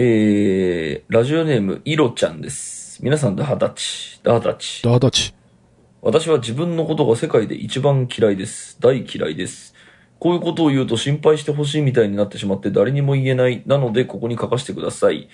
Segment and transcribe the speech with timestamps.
[0.00, 3.02] えー、ラジオネーム、いろちゃんです。
[3.02, 4.20] 皆さん、ダハダチ。
[4.22, 4.80] ダハダチ。
[4.84, 5.34] ダーダチ。
[6.02, 8.78] 私は自分のことが世界で一番嫌いです。
[8.78, 9.74] 大嫌いです。
[10.20, 13.64] こういうことを言うと心配してほしいみたいになってしまって誰にも言えない。
[13.66, 15.28] なので、ここに書かせてください。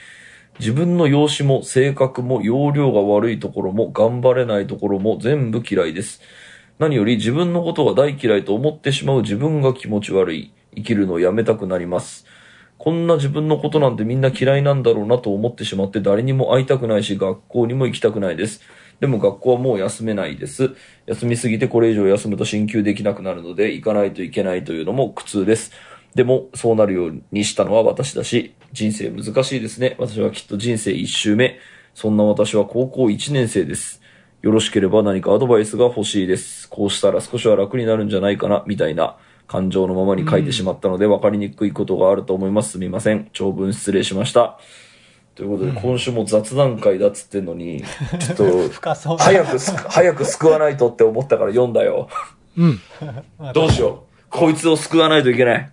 [0.59, 6.23] 自分の容姿も性格も容量が悪いところも頑張れないところも全部嫌いです。
[6.79, 10.55] 何より自分のことが大嫌いと思ってしまう自分が気持ち悪い。
[10.75, 12.25] 生きるのをやめたくなります。
[12.79, 18.61] こんな自分のことなんてみんな嫌いなんだろうなと思ってしまって誰にも会いたくないし学校にも行きたくないです。
[19.01, 20.71] でも学校はもう休めないです。
[21.07, 25.73] 休みすぎてこれ以上休むと進級できなくなるので行かないといけないというのも苦痛です。
[26.15, 29.97] でもそうなるようにしたのは私だし、人生難しいですね。
[29.99, 31.59] 私はきっと人生一周目。
[31.95, 34.01] そんな私は高校1年生です。
[34.43, 36.69] よろしければ何かアドバイスが欲しいです。
[36.69, 42.73] こうしたら少しは楽になるんじゃないかな、みたいな感情のままに書いてしまったので分かりにくいことがあると思います。
[42.73, 43.29] すみません。
[43.33, 44.59] 長文失礼しました。
[45.35, 47.83] ということで、今週も雑談会だっつってんのに、
[48.21, 48.69] ちょっと。
[49.19, 52.09] 早くす、早く救わないとって思ったから読んだよ。
[52.57, 52.81] うん。
[53.53, 54.15] どうしよう。
[54.31, 55.71] こいつを救わないといけない。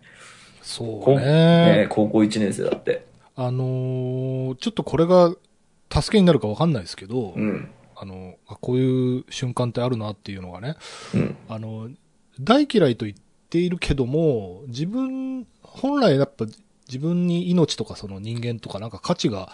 [0.77, 1.25] こそうね。
[1.25, 3.05] ね高校1年生だって。
[3.35, 5.33] あのーちょっとこれが
[5.91, 7.69] 助けになるかわかんないですけど、うん。
[7.95, 10.75] あの、あこういう瞬間ってあるなっていうのがね、
[11.13, 11.35] うん。
[11.47, 11.89] あの、
[12.39, 13.21] 大嫌いと言って
[13.59, 16.45] いるけども、自分、本来やっぱ
[16.87, 19.51] 自分に命とかその人間とかなんか価値が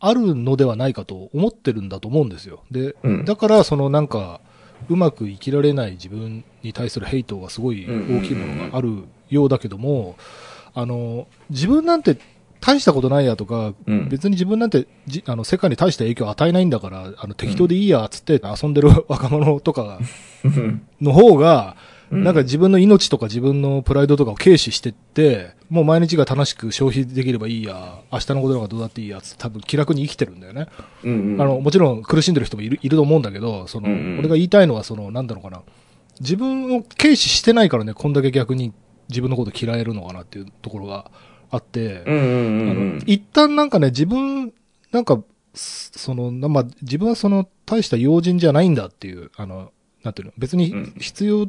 [0.00, 2.62] あるのではないかと思ってるんだと思うんですよ。
[2.70, 3.24] で、うん。
[3.24, 4.40] だからそのなんか、
[4.88, 10.16] うまく生きられない自分に対するヘイトがすごい大きいものがあるようだけども、
[10.74, 12.18] あの、自分なんて
[12.60, 14.08] 大したことないやとか、うん。
[14.08, 19.98] 別に自分なんてじあの世界に対して影響を与えないんだから、あの適当でいいやっつって遊んでる 若者とか
[21.00, 21.76] の方が、
[22.10, 30.68] なんか自分の命とか自分のプライドとかを軽視してって、もう毎日が楽しく消費できればいいや、明日のことなんかどうだっていいやつ多分気楽に生きてるんだよね。
[31.04, 31.42] うんうん。
[31.42, 35.62] あの、もちろん苦しんでる人もいるいると思うんだけど、その、うんうん俺が言いたいのはその、なんだろうかな。
[36.20, 38.72] 自分を軽視してないからね、こんだけ逆に
[39.08, 41.10] 自分のこと嫌えるのかなっていうところが
[41.50, 44.52] あって、うんうんうんあの一旦なんかね、自分、
[44.92, 45.22] なんか、
[45.54, 51.48] すその、なまあ、自分はその、大した要人じゃないんだっていう、あの、なんていうの、別にうん必要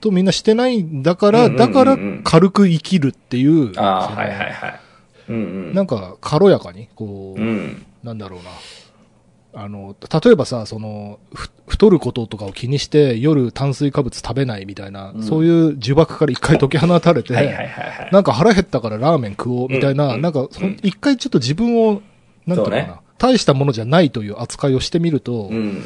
[0.00, 4.80] とみんなしてないんだから、だから軽く生きるっていう、ああ、はいはいはい。
[5.28, 5.74] うんうん。
[5.74, 7.86] なんか軽やかに、こう、うん。
[8.02, 8.50] なんだろうな。
[9.58, 18.10] あの、例えばさ、その、ふ太ることとかを気にして夜炭水化物食べないみたいな、うんそういう呪縛から一回解き放たれて、はいはいはいはい。
[18.12, 20.46] なんか腹減ったからラーメン食おうみたいな、うんなんか
[20.82, 22.02] 一回ちょっと自分を、
[22.46, 25.82] なんていうのかな、大したものじゃないという扱いをしてみると、うん。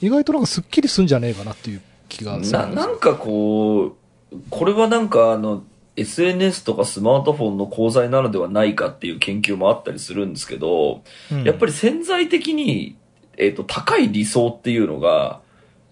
[0.00, 3.96] 意外となんかスッキリすんじゃねえかなっていう気がするな、なんかこ
[4.32, 5.64] う、これはなんかあの、
[5.96, 12.96] SNS とかスマートフォンの功罪なのではないかっていう研究もあったりするんですけど、うんやっぱり潜在的に、
[13.36, 15.40] えっ、と、高い理想っていうのが、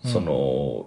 [0.04, 0.86] その、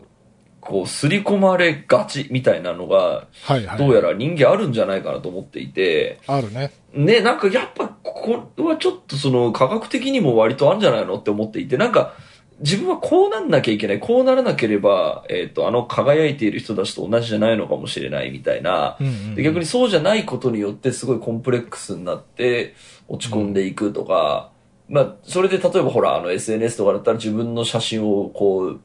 [0.62, 3.78] こう、刷り込まれがちみたいなのが、はいはい。
[3.78, 6.74] どうやら人間あるんじゃないかなと思っていて、あるね。
[6.94, 12.16] ね、なんかやっぱこれはちょっとその科学的にも割とあるんじゃないのって思っていて、なんか
[12.60, 19.36] 自分はこうなんなきゃいけない、こうならなければ、えっ、と、あの輝いている人たちと同じじゃないのかもしれないみたいな、うんうんうん。
[19.36, 22.76] で逆にそうじゃないことによってすごいコンプレックスになって
[23.08, 24.52] 落ち込んでいくとか、
[24.88, 28.80] まあ、それで例えばほら、あの SNS とかだったら自分の写真をこう、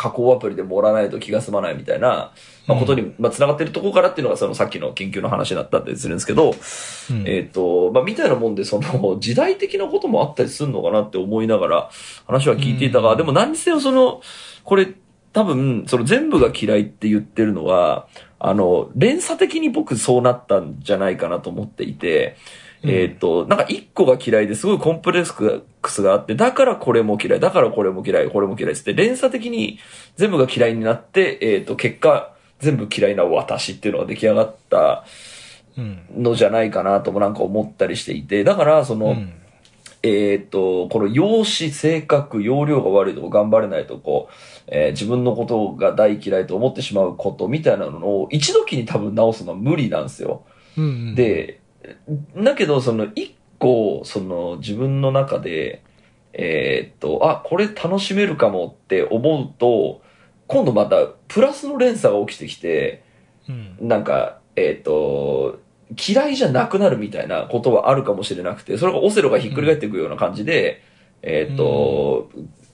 [0.00, 2.32] 加工アプリで盛らないと気が済まないみたいな、
[2.66, 7.28] まあ、ことに、まあ、繋がってるところからっていうのがそのさっきの研究の話だったりするんですけど、うん。
[7.28, 11.90] えっ、と、まあ、みたいなもんで、その、 時代的なこともあったりするのかなって思いながら、
[12.26, 13.18] 話は聞いていたが、うん。
[13.18, 14.22] でも何にせよその、
[14.64, 14.88] これ、
[15.34, 18.06] 多分、その全部が嫌いって言ってるのは、
[18.38, 22.36] あの、連鎖的に僕そうなったんじゃないかなと思っていて、
[22.82, 22.90] うん。
[22.90, 25.69] えっ、と、なんか一個が嫌いですごいコンプレックス
[26.02, 29.78] があって、だからこれも嫌い、だからこれも嫌い、これも嫌いって、連鎖的に
[30.16, 35.04] 全部が嫌いになって、えっ、と、結果、全部嫌いな私っていうのが出来上がった
[35.78, 36.02] うん。
[36.16, 39.32] のじゃないかなともなんか思ったりしていて、だから、その、うん
[40.02, 44.28] えーっと、この容姿、性格、容量が悪いとこ頑張れないとこ、
[44.66, 50.44] えー自分のことが大嫌いと思ってしまうことみたいなのを一時に多分直すのは無理なんですよ。
[50.78, 51.60] うんうん、で、
[52.36, 55.84] だけど、その一個、その自分の中で、
[56.32, 60.02] えーっと、あ、これ楽しめるかもって思うと、
[60.48, 63.04] 今度またプラスの連鎖が起きてきて、
[63.48, 65.60] うん、なんか、えっ、と、
[65.96, 70.82] 嫌いじゃなくなるみたいなことはあるかもしれなくて、それがオセロがひっくり返っていくような感じで、
[71.22, 72.30] えっ、と、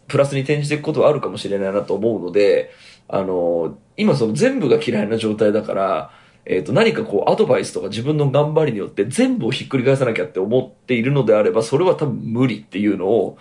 [0.06, 2.70] プラスに転じていくことはあるかもしれないなと思うので、
[3.08, 6.10] あの、今その全部が嫌いな状態だから、
[6.46, 13.38] えっ、と、何かこう、アドバイスとか自分の頑張りによって全部をひっくり返さなきゃって思っているのであれば、それは多分無理っていうのを、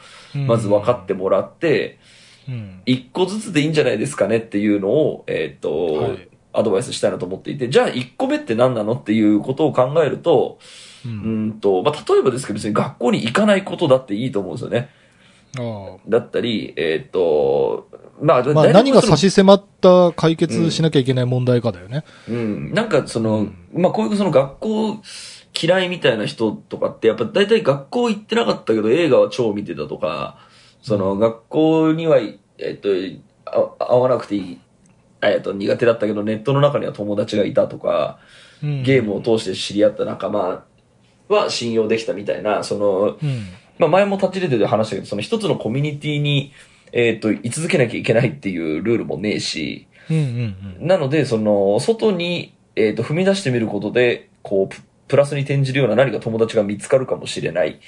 [0.47, 1.99] まず分かってもらって、
[2.47, 2.81] うん。
[2.85, 10.57] 一個ずつでいいんじゃないですかねっていうのを、えっ、と、はいアドバイスしたいなと思っていて、じゃあ一個目って何なのっていうことを考えると、
[11.05, 11.09] う。
[11.09, 14.89] うんんと、まあ、例えばですけど別に学校に行かないことだっていいと思うんですよね。
[15.57, 17.89] あだったり、えっ、と、
[18.21, 18.43] まあ、あ。
[18.43, 22.03] まあ、何が差し迫った解決しなきゃいけない問題かだよね。
[22.29, 22.73] うん。
[22.73, 25.01] なんかその、まあこういうその学校
[25.59, 30.37] 嫌いみたいな人とかって、やっぱ大体学校行ってなかったけど映画は超見てたとか、
[30.81, 32.89] その学校には、えっと、
[33.45, 34.59] あ合わなくていい、
[35.21, 40.63] えっと、苦手だったけどネットの中には友達がいたとか、うんゲームを通して知り合った仲間
[41.27, 43.47] は信用できたみたいな、その、うん。
[43.77, 46.53] まあ前もタッチレディで話したけど、その一つのコミュニティに、
[46.91, 50.87] えっと、居続けなきゃいけないっていうルールもねえし、うんうんうん。
[50.87, 57.79] なので、その、外に、えっ、と、踏み出してみることで、こう、ププラスに転じるような何か友達が見つかるかもしれない。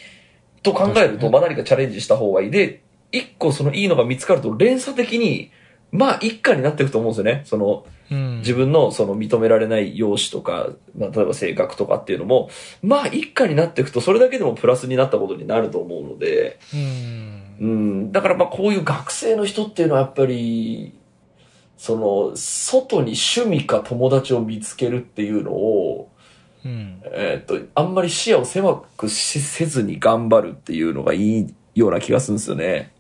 [0.61, 2.51] と考えると、まあ何かチャレンジした方がいい。
[2.51, 2.81] で、
[3.11, 5.51] 一個そのいいのが見つかると、連鎖的に、
[5.91, 7.41] まあ一家になっていくと思うんですよね。
[7.45, 12.49] その、うん自分のその認められない容姿とか、まあ例えば性格とかっていうのも、
[12.81, 17.57] まあ一家になっていくと、それだけでもプラスになったことになると思うので、うん。
[17.59, 20.93] うん、だからまあこういう学生の人っていうのはやっぱり、
[21.77, 26.09] その、外に趣味か友達を見つけるっていうのを、
[26.65, 27.01] うん。
[27.05, 32.91] えーっと、あんまり視野を狭くしせずに頑張るっていうのがいいような気がするんですよね。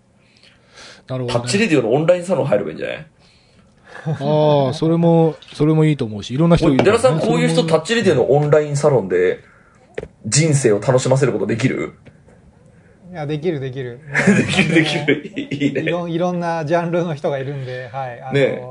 [1.07, 1.63] なるほど、タッチね。
[1.65, 3.05] レディオのオンラインサロン入ればいいんじゃない？
[4.07, 9.39] ああ、それも、それもいいと思うし、いろんな人いるね、寺さん、こういう人タッチレディオのオンラインサロンで
[10.25, 11.93] 人生を楽しませることできる？
[13.11, 13.99] いや、できる できる。
[14.37, 15.33] できるできる。
[15.35, 15.81] いいいね。
[15.89, 18.21] ろいろんなジャンルの人がいるんで、はい。
[18.21, 18.63] あの、ね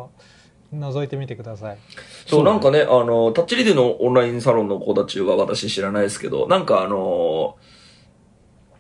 [0.75, 1.79] 覗いてみてください。
[2.27, 7.57] そう、なんかね、あの、タッチリディのオンラインサロンの子たちは私知らないですけど、なんかあの、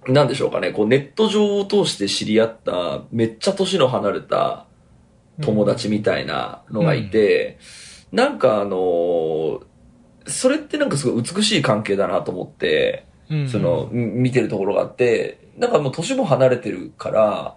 [0.09, 4.67] なんでしょうかね、こうネット上を通して知り合った、めっちゃ年の離れた
[5.41, 7.59] 友達みたいなのがいて、
[8.13, 9.63] なんかあの、
[10.27, 13.49] それってなんかすごい美しい関係だなと思って、うん。
[13.49, 17.57] その、み見てるところがあって、なんかもう年も離れてるから、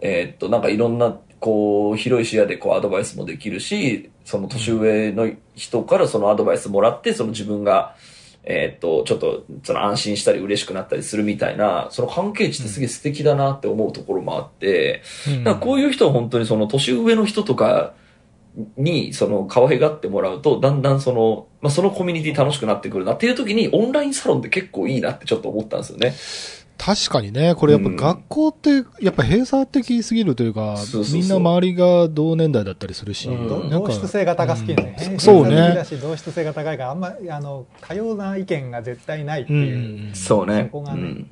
[0.00, 7.94] えーっと、なんかいろんな、こう、広い視野でこうアドバイスもできるし、その年上の人からそのアドバイスもらって、その自分が、
[8.48, 17.94] えーっと、ちょっと、その安心したり嬉しくなったりするみたいな、その関係値ってすげえ素敵だなって思うところもあって、うんだからこういう人は本当にその年上の人とか
[18.76, 26.14] に、その可愛がってもらうと、だんだんその、まあ、そのコミュニティ楽しくなってくるなっていう時に、オンラインサロンって結構いいなってちょっと思ったんですよね。
[26.78, 27.96] 確かにね、これやっぱうん。
[27.96, 31.20] 学校って、やっぱ閉鎖的すぎるというか、そうそうそう。
[31.20, 33.28] みんな周りが同年代だったりするし、
[33.70, 34.96] 同質性が高すぎるね。
[34.98, 35.04] うん。
[35.08, 35.74] 偏そうね。
[35.74, 40.16] だし、同質性が高いから、あんま、あの、多様な意見が絶対ないってうんいう。
[40.16, 40.64] そうね。
[40.70, 41.00] そこがね。
[41.00, 41.30] うん。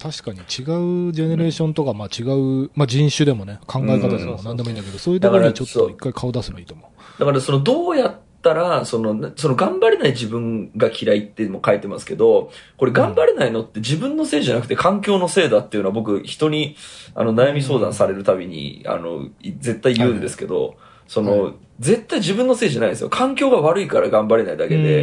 [0.00, 4.26] 確かに違うジェネレーションとか、まあ違う、まあ人種でもね、考え方でうん。
[4.28, 7.20] も何でもいいんだけど、そういうところにちょっと一回顔出すのいいと思う。
[7.20, 8.14] だからそのどうやっ
[8.48, 16.76] たら、その、その頑張れない自分が嫌いっても書いてますけど、これ頑張れないのって自分のせいじゃなくて環境のせいだっていうのは僕人に
[17.14, 23.08] あの悩み相談されるたびに、あの、い絶対言うんですけど、その、は絶対自分のせいじゃないですよ。
[23.08, 25.02] 環境が悪いから頑張れないだけで、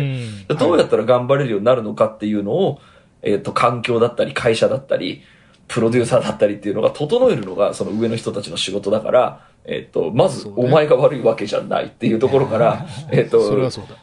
[0.50, 0.58] うん。
[0.58, 2.80] どうやったら頑張れるようになるのかっていうのを、
[3.22, 5.22] えっ、と、環境だったり、会社だったり、
[5.68, 13.96] プロデューサーだったりっていうのが整えるのが、その上の人たちの仕事だから、えっ、と、まず、お前が悪いわけじゃないっていうところから、 えっと、それはそうだ。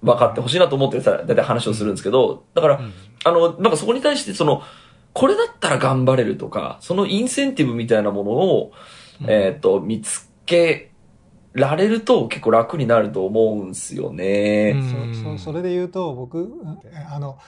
[0.00, 2.92] 分かってほしいなと思ってさ、だいたい話をするんですけど、だから、ん。
[3.24, 4.62] あの、なんかそこに対して、その、
[5.12, 8.72] これだったら頑張れるとか、そのインセンティブみたいなものを、
[9.26, 10.88] えっ、と、見つけ
[11.54, 14.74] られると結構楽になると思うんすよね。
[14.76, 15.14] うん。
[15.14, 16.52] そそそれで言うと僕
[17.10, 17.38] あの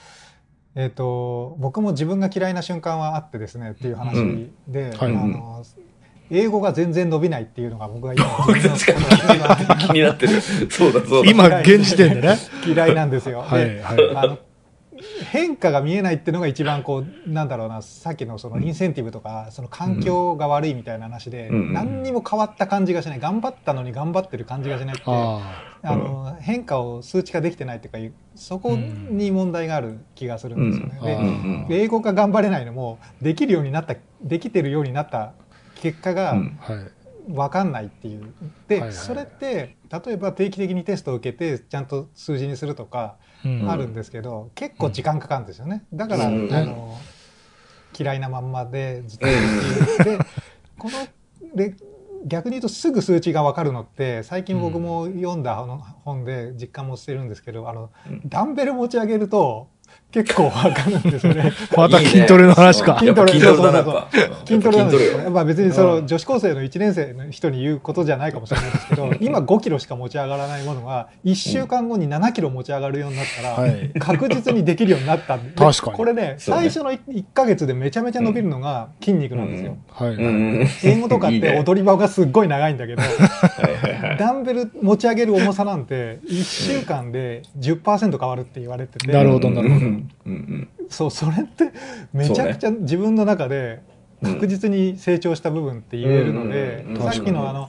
[0.75, 5.65] えっ、と僕も自分が嫌いな瞬間はあってですねっていう話で、はいあの
[6.31, 9.79] 英語が全然伸びないっていうのが僕 が今気になってる。
[9.79, 10.41] 気になってる。
[10.71, 11.31] そうだそうだ。
[11.31, 12.37] 今、現時点でね。
[12.67, 13.41] 嫌いなんですよ。
[13.41, 14.39] はいではいあの
[15.31, 31.67] 変化が見えないっていうのが一番こうなんだろうなさっきのそのインセンティブとかその環境が悪いみたいな話で、うん何にも変わった感じがしない頑張ったのに頑張ってる感じがしないってああの変化を数値化できてないっていうかそこに問題がある気がするんですよね。
[31.69, 35.33] で英語が頑張れないのもできるようになったできてるようになった
[35.81, 36.37] 結果が。
[37.29, 38.33] 分かんないっていう。
[38.67, 45.85] で、それって例えば定期的にテストを受けてちゃんと数字にするとかうんあるんですけど、結構時間かかるんですよね。
[45.93, 46.99] だから、うんあの
[47.99, 50.19] 嫌いなまんまでずっとで
[50.79, 51.75] こので
[52.25, 59.69] 逆に言うとすぐ数値が分かるのって最近僕も読んだあの本で実感もしてるんですけどあのうんダンベル持ち上げると
[60.12, 61.52] 結構分かるんですよね。
[61.76, 64.09] また筋トレの話か筋トレだな、やっぱ。
[64.45, 65.31] 筋トレなんですよ筋ね。
[65.31, 73.90] まあ別にそうんの女子高生の1年生の人に言うことじゃないかもしれないですけど、 今5キロしか持ち上がらないものが、1週間後に7キロ持ち上がるようになったら、はい。
[73.99, 75.50] 確実にできるようになったんで。
[75.52, 79.76] 確かにこれね、最初の1ヶ月でめちゃめちゃ伸びるのが筋肉なんですよ。
[80.83, 83.02] 英語とかって踊り場がすっごい長いんだけど。
[84.19, 89.87] ダンベル持ち上げる重さなんて、1週間で10%変わるって言われてて、なるほどなるほど
[90.26, 91.73] うんうんそう、それって
[92.12, 93.83] めちゃくちゃ自分の中で
[94.23, 97.69] 確実に成長した部分って言えるのでうん、さっきのあの、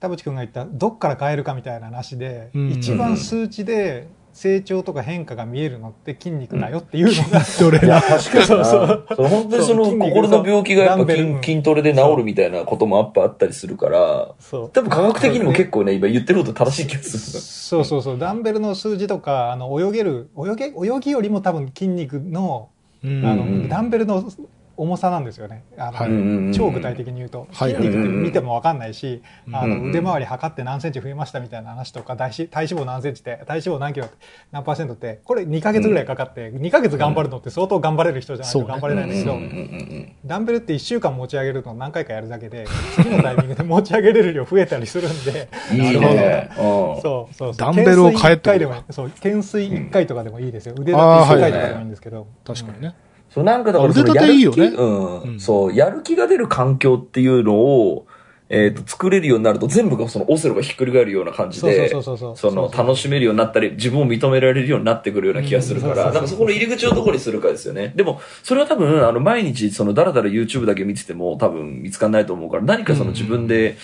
[0.00, 2.70] 田淵君が言ったどっから変えるかみたいな話で、うん。
[2.70, 8.38] 一番数値で成長とか変化が見えるのって筋肉だよっていうのが、どれいや、確かに。
[8.38, 8.44] な。
[8.46, 9.06] そうそう。
[9.16, 14.70] そう本当にその心の病気がやっぱ筋筋トレで治るみたいなこともやっぱあったりするから、そう。
[14.70, 17.40] 多分科学的にも結構ね、今言ってること正しい気がする。
[17.40, 22.70] そうそうそう、ダンベルの数字とか、あの泳げる、泳げ、泳ぎよりも多分筋肉の、
[23.04, 23.24] うん。
[23.24, 24.24] あの、うんダンベルの
[24.76, 25.64] 重さなんですよね。
[26.54, 27.74] 超具体的に言うと、はい。
[27.74, 29.82] 筋肉って見ても分かんないし、うんあうんうん。
[29.84, 34.16] の腕回り測って何センチ増えましたみたいな話とか体脂体脂肪何センチって体脂肪何キロって
[34.50, 42.64] 何パーセントってこれ2ヶ月ぐらいかかって、2ヶ月頑張るのって相当頑張れる人じゃないと頑張れないんだけど、うんうんうんダンベルって1週間持ち上げるのを何回かやるだけで
[42.94, 45.48] 次のタイミングで持ち上げれる量増えたりするんで。
[45.72, 45.76] うん。
[45.76, 46.50] いいね。
[46.56, 47.02] うん。
[47.02, 52.94] そうそうダンベルを変えって懸垂一回でもそう懸垂1回とかでもいいですよ、腕立て1回とかでもいいんですけど、確かにね。
[53.32, 54.64] そう、なんかだからその腕立ていいよね。
[54.64, 55.40] やる気うん、うん。
[55.40, 58.06] そう、やる気が出る環境っていうのを、
[58.54, 62.02] えっ、と、作れるようになると全部がそのオセロがひっくり返るような感じで、そ
[62.50, 67.94] の楽しめるようになったり、自分を認められるようになってくるような気がするから、うんそうそこの入り口をどこにするかですよね。
[67.96, 73.78] でも、それは多分、あの、毎日そのだらだら YouTube だけ見てても多分見つかんないと思うから、何かその自分で、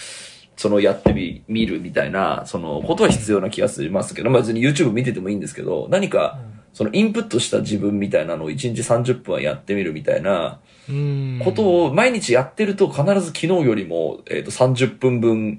[0.59, 6.39] そのやってみ、見るみたいな、そのことは必要な気がしますけど、まあ別に YouTube 見ててもいいんですけど、何か、
[6.79, 11.41] そのインプットした自分みたいなのを1日30分はやってみるみたいなうん。
[11.45, 15.59] ことを毎日やってると必ず昨日よりも、えー、と30分分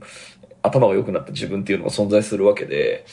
[0.62, 3.06] 頭が良くなった自分っていうのが存在するわけで、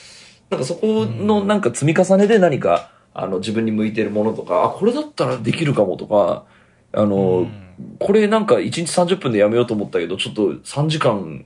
[0.50, 6.44] なんかそこのなんか積み重ねで何か、あの自分に向いてるものとか、あ、これだったらできるかもとか、
[6.92, 7.48] あの、
[7.98, 11.44] これなんか1日30分でやめようと思ったけど、ちょっと3時間、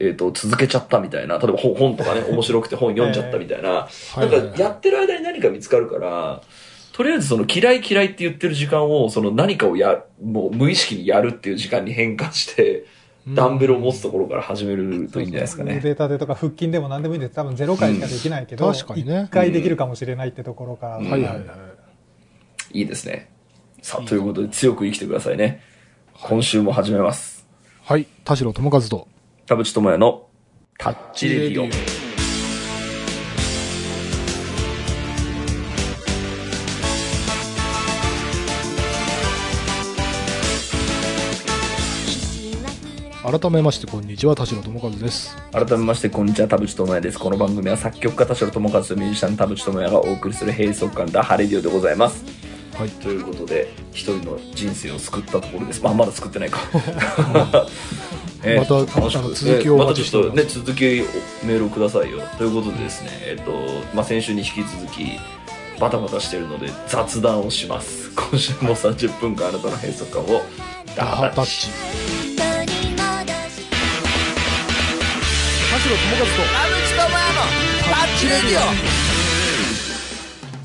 [0.00, 6.40] えっ、と、続けちゃったみたいな、例えば本 本とかね、面白くて本読んじゃったみたいな、はいなんかやってる間に何か見つかるから、
[6.92, 12.84] とりあえずその嫌い嫌いって言ってる時間を、その何かをや、もう無意識にやるっていう時間に変換して、
[13.28, 15.76] ダンベルを持つところから始めるといいんじゃないですかね。
[15.78, 22.78] 腕立てとか腹筋でも何でもいいんです多分0回しかできないけど、うん確かにね1回できるかもしれないってところから、うんはいはいはい。
[22.78, 23.30] いいですね。
[23.82, 25.62] さあ、ということで強く生きてくださいね。
[26.22, 27.46] 今週も始めます。
[27.82, 28.06] はい。
[28.24, 29.08] 田代智和と。
[29.50, 30.28] 田淵智也の
[30.78, 31.66] タッチレディオ。
[43.40, 44.36] 改めまして、こんにちは。
[44.36, 45.36] 田代智和です。
[45.50, 47.18] 改めまして、こんにちは、田淵智也です。
[47.18, 52.24] この番組は作曲家田代智和とミュージシャン田淵智也がお送りする閉塞感ダハレディオでございます。
[52.80, 52.90] はい。
[52.92, 55.82] ということで、一人の人生を救ったところです。
[55.82, 56.60] まあ、まだ救ってないか。
[58.42, 60.84] えまた楽しく続きをおえまた待ちしますちょっとね、続き
[61.44, 62.22] メールをくださいよ。
[62.38, 63.52] ということでですね、えっと、
[63.94, 65.18] まあ、先週に引き続き、
[65.78, 68.10] バタバタしてるので雑談をします。
[68.16, 70.40] 今週も30分間あなたの閉塞感を
[70.96, 71.66] ダダハタッチ。
[71.66, 72.70] ハタッチ。
[75.70, 76.26] 田代智和
[79.04, 79.09] と。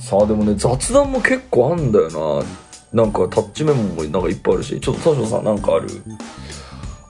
[0.05, 2.45] さあでもね雑談も結構あんだよな。
[2.93, 4.79] なんかタッチメモもなんかいっぱいあるし。
[4.79, 5.89] ちょっと田代さんなんかある？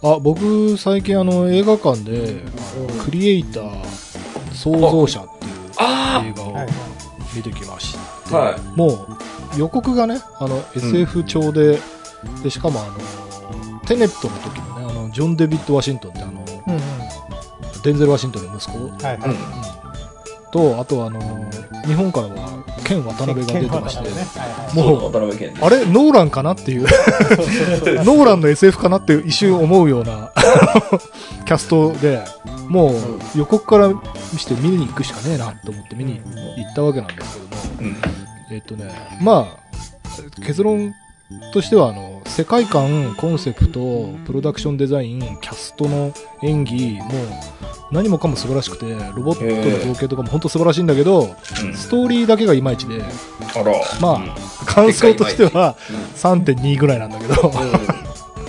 [0.02, 2.42] あ、僕、最近あの、映画館で、
[3.04, 3.84] クリエイター
[4.54, 6.68] 創造者っていうあ映画をはい
[7.36, 7.96] 見てきまし
[8.28, 8.38] あた。
[8.38, 8.60] はい。
[8.76, 11.80] もう、予告がね、あの、SF 調で、
[12.44, 16.34] で、しかもあの、テネットの時のね、あの、ジョン・デビッド・ワシントンってあの、う
[16.72, 16.82] んうん。
[17.84, 18.78] デンゼル・ワシントンの息子？
[19.06, 19.30] はいはい。
[19.30, 19.36] うん
[20.52, 21.20] と、あとあの、
[21.86, 24.10] 日本からは、ケン・渡辺が出てまして、ね。
[24.36, 24.76] はいはい。
[24.76, 26.84] もうそう渡辺謙あれノーランかなっていう、
[28.04, 30.32] ノーランの SF かなって一瞬思うような
[31.46, 32.24] キャストで、
[32.68, 32.96] もう
[33.36, 33.90] 予告から
[34.38, 36.22] して見に行くしかねえなと思って見に
[36.58, 37.98] 行ったわけなんですけども、うん。
[38.52, 40.94] えっとね、まあ、結論
[41.54, 46.12] としては、あの、世界観、コンセプト、プロダクションデザイン、キャストの
[46.44, 47.12] 演技、もう、
[47.92, 51.74] 何もかも素晴らしくて、ロボットの造形とかも本当素晴らしいんだけど、うん。
[51.74, 53.02] ストーリーだけがいまいちで、
[54.02, 55.78] まあ、感想としては
[56.16, 57.52] 3.2ぐらいなんだけど、うん。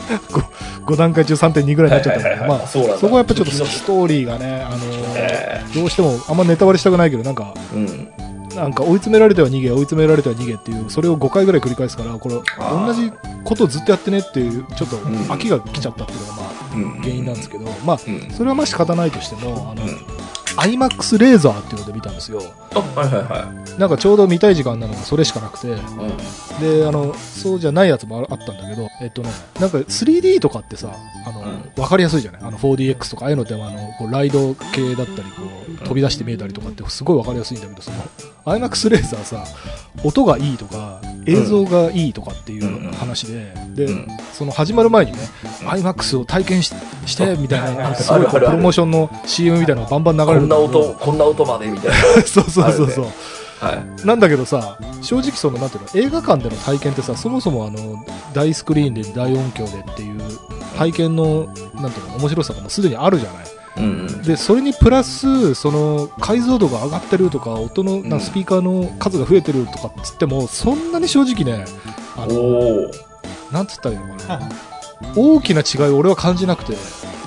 [0.33, 0.43] こ
[0.87, 4.79] 5段階中3.2ぐらいになっちゃったから、まあ、そこはやっぱちょっとストーリーがね、あの
[5.17, 8.09] えどうしてもあんまネタバレしたくないけど、なんか、うん。
[8.57, 13.13] なんか追い詰められては逃げ、追い詰められては逃げっていう、それを5回ぐらい繰り返すから、これ、同じ
[13.45, 17.01] ことをずっとやってねっていう、ちょっとん飽きが来ちゃったっていうのが、まあ、うん。
[17.03, 18.31] 原因なんですけど、まあ、うん。
[18.31, 19.99] それはまあ仕方ないとしても、あの、うん
[20.57, 22.43] IMAX レーザーっていうので見たんですよ。
[22.75, 25.71] あ、はいはいはなんかちょうど見たい時間なのがそれしかなくて、い。
[25.73, 26.81] うん。
[26.81, 30.91] で、あの、そうじゃないやつもああったんだけど、えっとね、なんか 3D とかってさ、
[31.27, 31.83] あの、うん。
[31.83, 32.41] わかりやすいじゃない？
[32.43, 37.97] あの 4DX とか、ああいうのってあの、こうライド系だったり、こう、飛び出して見えたりとかってすごいわかりやすいんだけど、その、
[38.47, 39.45] IMAX レーザーさ、
[40.05, 44.07] 音がいいとか、映像がいいとかっていう話で、で、うん。
[44.33, 45.19] その始まる前にね、
[45.63, 45.69] うん。
[45.69, 46.73] IMAX を体験し
[47.07, 51.93] して、みたいな、すごいプロモーションの CM みたいなのがバンバン流れこんな音、こんな音までみたい
[52.25, 53.07] そうそうそうそう。
[53.61, 53.69] な。
[53.69, 54.07] はい。
[54.07, 60.21] なんだけどさ、正直その、なんていうの、映画館での体験ってさ、そもそもあの、大スクリーンで大音響でっていう
[60.79, 63.45] 体験の、なんていうの、面白さがもうすでにあるじゃない。
[63.79, 64.23] うんうん。
[64.23, 71.65] で、それにプラス、その、解像度が上がってるとか、音の、んなスピーカーの数が増えてるとかっつっても、そんなに正直ね、
[72.17, 72.91] あの、おお。
[73.53, 74.49] なんつったらいいのかな。
[75.15, 76.77] 大きな違いを俺は感じなくて、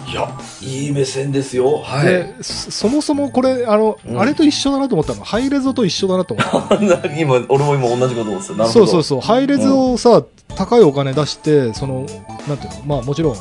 [0.09, 0.27] いや、
[0.61, 1.77] いい目線ですよ。
[1.77, 2.05] はい。
[2.07, 5.23] で、そそもそもこれ、あの、うんあれと一緒だなと思ったの。
[5.23, 7.15] ハイレゾと一緒だなと思った。
[7.15, 8.65] 今、俺も今同じこと思ってた。
[8.67, 10.23] そうそうそう、ハイレズをさ、
[10.55, 12.05] 高いお金出して、その、
[12.47, 13.35] なんていうの、まあもちろん、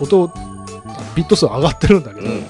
[0.00, 0.30] 音、
[1.14, 2.42] ビット数上がってるんだけど、うん、うん、う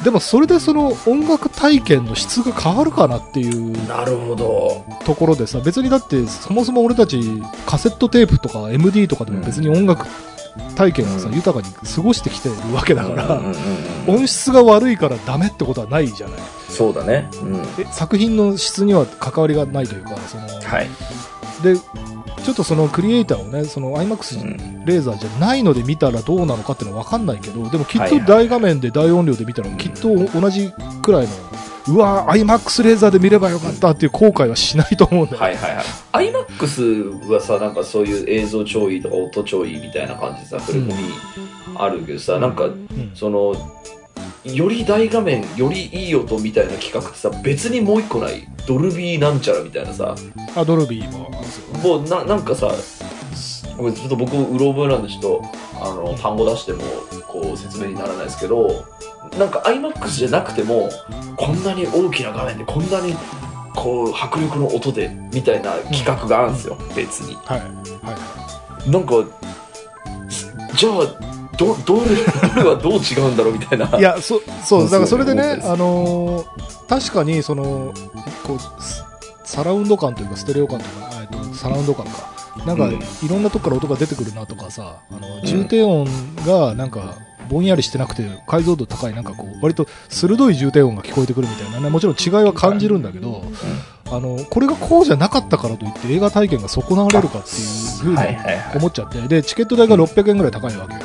[0.00, 0.02] ん。
[0.02, 4.84] でもそれでその音楽体験の質が変わるかなっていうなるほど。
[5.04, 7.20] ところでさ、別にだって、そもそも俺たち
[7.66, 10.06] カセットテープとか MD とかでも別に音楽
[10.76, 13.42] 体験をさ、うん豊かに過ごしてきてるわけだから、
[14.06, 16.40] 音質が悪いからダメってことはないじゃない。
[16.68, 17.28] そうだね。
[17.42, 17.76] うん。
[17.76, 20.88] で作品の質には関わりがないというか、その、はい。
[21.62, 21.74] で、
[22.40, 24.84] ちょっとそのクリエイターをね、その IMAX うん。
[24.84, 30.08] レーザーじゃないので見たらどうなのかっていうのは分かんないけど、でもきっと大画面で大音量で見たらきっと
[30.40, 35.42] 同じくらいの、うわー、IMAX レーザーで見ればよかったっていう後悔はしないと思うんだよ。
[35.42, 35.82] はいはいは
[36.22, 36.30] い。
[36.30, 40.92] IMAX はさ、なんかそういう映像超いいとか音超いいみたいな感じでさ、触れ込み
[41.76, 43.12] あるけどさ、なんか、うん。
[43.14, 43.54] その、
[44.44, 50.14] より大画面、よりいい音みたいな企画ってさ、別にもう一個ないドルビーなんちゃらみたいなさ、
[50.56, 51.10] あ、ドルビー
[51.82, 52.72] もうななんかさ、
[53.76, 55.42] ごめんちょっと僕、うろ覚えなんでちょっと、
[55.80, 56.82] あの、単語出しても、
[57.26, 58.84] こう、説明にならないですけど、
[59.38, 60.90] なんか IMAX じゃなくても、
[61.36, 63.14] こんなに大きな画面で、こんなに、
[63.74, 67.34] こう、迫力の音で、みたいな企画があるんですよ、別に。
[67.36, 67.60] はい。
[67.60, 67.66] は
[68.86, 68.90] い。
[68.90, 69.24] なんか、
[70.28, 72.16] すじゃあ、ど、どれ、
[72.54, 73.98] どれはどう違うんだろうみたいな。
[73.98, 77.94] いや、そ、そう、だからそれでね、あのー確かに、その、
[78.44, 79.04] こう、ス
[79.44, 82.34] サラウンド感というか、ステレオ感というか、えっと、サラウンド感か。
[82.66, 86.08] なんか、うんいろんなとこから音が出てくるなとかさ、あの、重低音
[86.44, 87.14] が、なんか、
[87.48, 93.44] ぼんやりしてなくて、解像度高い、なんかこう、割と鋭い重低音が聞こえてくるみたいなね、もちろん違いは感じるんだけど、
[94.10, 97.66] あの、これがこうじゃなかったからといって映画体験が損なわれるかっていう
[98.02, 98.16] ふうに。
[98.74, 101.00] 思っちゃって、で、チケット代が600円ぐらい高いわけよ。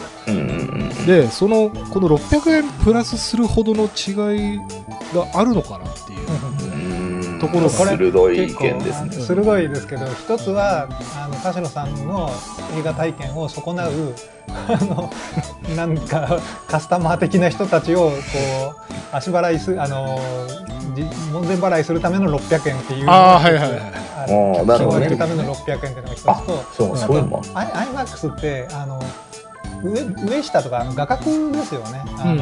[1.05, 4.59] で、その、この600円プラスするほどの違い
[5.13, 6.74] があるのかなっていう。
[7.35, 7.39] うん。
[7.39, 9.11] ところが鋭い意結構見ですね。
[9.11, 12.29] 鋭いですけど一つはあの田代さんの
[12.77, 13.91] 映画体験を損なう
[14.49, 15.11] あの
[15.75, 20.19] なんかカスタマー的な人たちをこう足払いすあの
[20.95, 23.05] じ門前払いするための600円っていう。
[23.09, 28.99] あーはいはいはいあなるほどねるための600円っていうのが一つあと、そう、あそういうのアイ IMAX ってあの
[29.83, 32.01] 上上下とかあの画角ですよね。
[32.17, 32.39] あの、うん。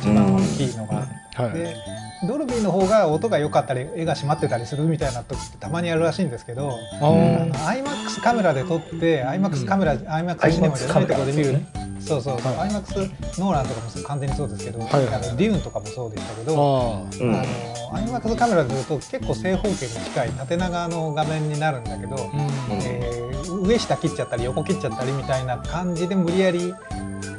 [0.00, 1.06] 一番大きいのが。
[1.34, 1.52] はい。
[1.52, 1.76] で
[2.26, 7.52] ドルビーの方が音が良かったり絵が締まってたりするみたいな時ってたまにあるらしいんですけど、ああのー
[7.82, 11.58] IMAX カメラで撮って IMAX カメラ、IMAX シネマじゃないところで見る、
[12.00, 15.14] そうそうそう、は IMAX ノーランとかも完全にそうですけど、はいはい。
[15.14, 22.40] あのデューンとかもそうでしたけど、あうんあの IMAX カメラで撮ると結構正方形に近い縦長の画面になるんだけど、ーうん。
[22.82, 23.30] えー
[23.62, 26.72] 上下切っちゃったり横切っちゃったりみたいな感じで無理やり、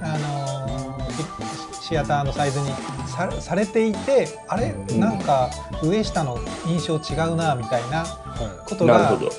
[0.01, 0.50] あのー
[1.91, 2.67] シシアターのサイズに
[3.05, 5.49] さされていてあれうんなんか
[5.83, 9.31] 上下の印象違うなみたいなはことがなるほど。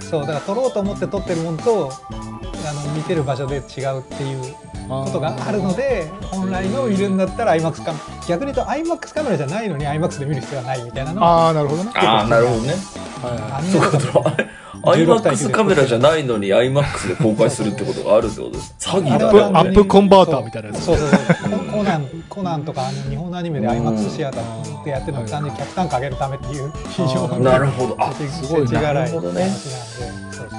[0.00, 4.54] そうだから撮ろうと思って撮ってるものとあの見てる場所で違うっていうい。
[4.88, 11.90] ことがあるので本来の見るんだったら IMAX カメラ逆に言うと IMAX カメラじゃないのに IMAX で見る必要はないみたいなのはああ、なるほどね。
[11.96, 12.74] ああ、なるほどね。
[13.22, 14.46] はいはい。
[14.46, 14.57] と。
[14.94, 18.74] IMAX カメラじゃないのに IMAX で公開するってことがあるってことです。
[18.78, 19.28] 詐欺だ。
[19.28, 20.82] アップはアップコンバーターみたいなやつ。
[20.84, 21.18] そうそうそう。
[21.50, 26.72] ココナンコナンとかあの日本のアニメで IMAX シアターってやってるのうん単純に客単価上げるためっていう。
[26.90, 27.96] 非常になるほど。
[27.98, 29.50] あ、すごい世知辛いなるほどね。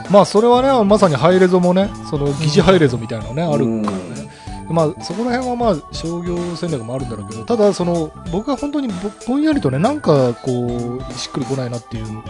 [0.09, 4.29] まあそれはね、まさにハイレゾもね、その疑似ハイレゾみたいなのね、あるうんからね。
[4.69, 8.93] まあそこら辺はまあ商業戦略もあるんだろうけど、ただその僕が本当にぼ
[9.27, 12.23] ぼんやりとね、なんかこう、しっくりこないなっていうのの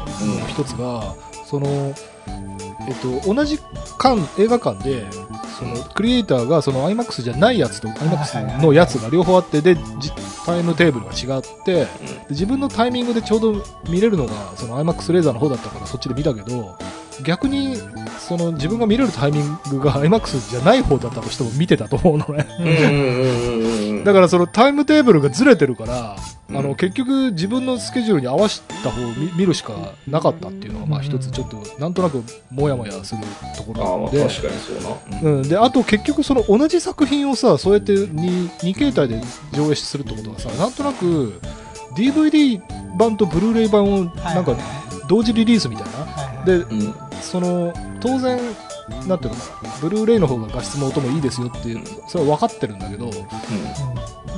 [0.48, 1.16] 一つが、
[1.50, 1.68] その、
[2.88, 5.06] えっと、同じ館、映画館で、
[5.58, 10.12] そのクリエイターがその IMAX じゃないやつと IMAX のやつが両方あって、で、じ
[10.46, 11.88] タイムテーブルが違って、で
[12.30, 16.78] 自分のタイミングでちょうど見れるのがその IMAX レーザーの方だったからそっちで見たけど
[17.24, 17.78] 逆に
[18.20, 22.48] その自分が見れるタイミングが IMAX じゃない方だったとしても見てたと思うのね。
[22.60, 24.04] うんうんうんうんうん。
[24.04, 26.16] だからそのタイムテーブルがずれてるから、
[26.50, 26.58] うん。
[26.58, 29.74] あの結局自分のスケジュールに合わせた方を見見るしか
[30.08, 33.22] なかったっていうのがまあ一つちょっとなんとなくモヤモヤする
[33.56, 34.20] ところなので。
[34.20, 35.32] まあ確かにそうな。
[35.32, 39.22] うん、であと結局その同じ作品をさそうやって 2, 2形態で
[39.54, 41.40] 上映するってことはさなんとなく
[41.96, 42.62] DVD
[42.98, 44.56] 版とブルーレイ版をなんか
[45.10, 46.96] 同時リリースみたいな、はいはいでうん。
[47.22, 48.40] その当然
[49.08, 53.12] なんていうのかなブルーレイの方が画質も音もいいですよっていうそれは分かってるんだけど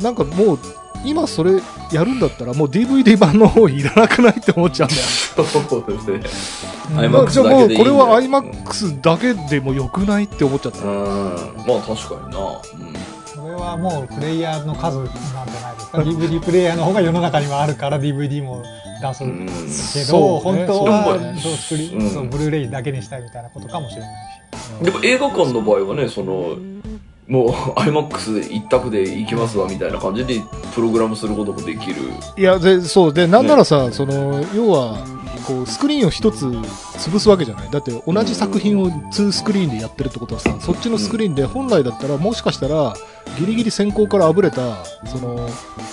[0.02, 0.60] なんかもう
[1.04, 7.08] 今それやるんだったらもう DVD 版の方いらなくないって思っちゃうんだよそうですね。
[7.08, 11.36] まあじゃあもうこれは iMAX だけでもよくないって思っちゃったうん。
[11.68, 12.40] まあ確かにな。
[12.48, 13.22] うん。
[13.26, 18.64] それはもうプレイヤーの数なんじゃないですか DVD プレイヤーの方が世の中にはあるから DVD も
[19.02, 19.46] 出すうん。
[19.48, 21.40] けそうど、本ね当はそうね。
[21.42, 22.10] そうスクリうん。
[22.10, 24.10] そうブルーレイだけにしたいみたいなことかもしれない
[24.82, 24.86] し。
[24.86, 26.56] でも映画館の場合はね、その、
[27.28, 30.36] もう IMAX 一択で行きますわみたいな感じで
[30.76, 31.96] プログラムすることもできる。
[32.38, 33.14] いやでそう。
[33.14, 34.98] でなんならさ、その要は
[35.42, 37.70] こうスクリーンを一つ潰すわけじゃない。
[37.70, 42.96] だって同じ作品を2スクリーンでやってるってことはさそっちのスクリーンで本来だったらもしかしたら
[43.40, 45.50] ギリギリ先行からあぶれたその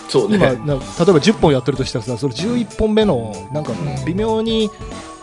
[0.09, 0.37] そうね。
[0.37, 0.81] 今な例えば
[1.21, 4.05] 10本やってるとしたらさそれ11本目のなんかうん。
[4.05, 4.71] 微妙に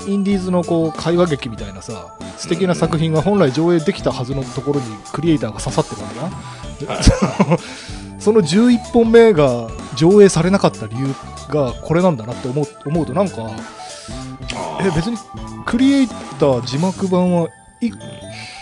[0.07, 6.31] インディーズのこう会話劇みたいなさ素敵な作品が本来上映できたはずのところにクリエイターが刺さってるわ
[6.79, 7.57] けな
[8.19, 11.07] その11本目が上映されなかった理由
[11.49, 13.51] がこれなんだなって思う思うとなんか
[14.81, 15.17] え別に
[15.65, 17.49] クリエイター字幕版は
[17.81, 17.93] 1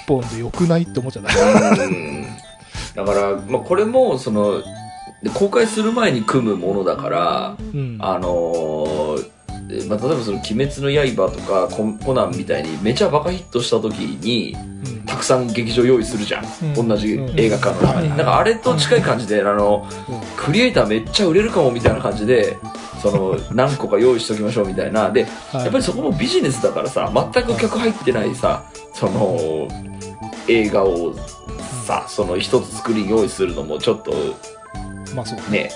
[0.07, 1.85] 本でよくないって思っちゃった。
[1.85, 2.25] うん。
[2.95, 4.61] だから、まあ、これもその
[5.21, 7.97] で公開する前に組むものだから、うん。
[7.99, 9.33] あのー
[9.69, 15.03] えまあ、例えばその「鬼滅の刃」とかコナンみたいにめちゃバカヒットした時にうん。
[15.05, 16.45] たくさん劇場用意するじゃん、
[16.77, 16.87] うん。
[16.87, 18.17] 同じ映画館の中に、うん。
[18.17, 19.87] なんかあれと近い感じで、あの
[20.37, 22.57] クリエイターめっちゃ売れるかもみたいな感じで
[23.03, 25.11] その何個か用意しときましょうみたいな。
[25.11, 25.63] ではい。
[25.63, 28.63] やっぱりそこもビジネスだからさ全く客入ってないさ
[28.93, 29.67] その
[30.47, 31.13] 映画を
[31.85, 34.13] さその一つスクリーン用意するのもちょっと
[35.13, 35.69] まあそうね。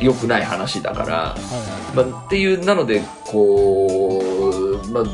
[0.00, 4.22] 良くない話だから、はいはまあ、っていうなのでこ
[4.82, 5.04] う、まあ、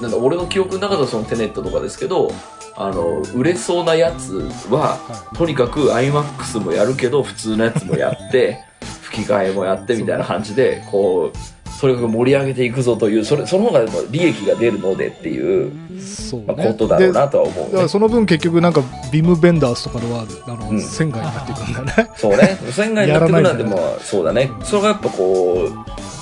[0.00, 2.30] なんだ俺の記憶の中ではそのテネットとかですけど
[2.76, 4.34] あの売れそうなやつ
[4.70, 8.64] ははとにかく iMAX もやるけど普通のやつもやって
[9.10, 17.70] 吹き替えもやってみたいな感じでこうとにかく盛り上げていくぞというそれその方が利益が出るのでっていう、いそうまあ、ねことだろうなとは思うね。
[17.70, 20.80] だからその分結局なんかビムベンダースとかではあの、うん。
[20.80, 22.10] 線外になっていくんだよね。
[22.16, 22.58] そうね。
[22.70, 24.50] 線外になってくるなんてやらないもそうだね。
[24.62, 25.70] それがやっぱこ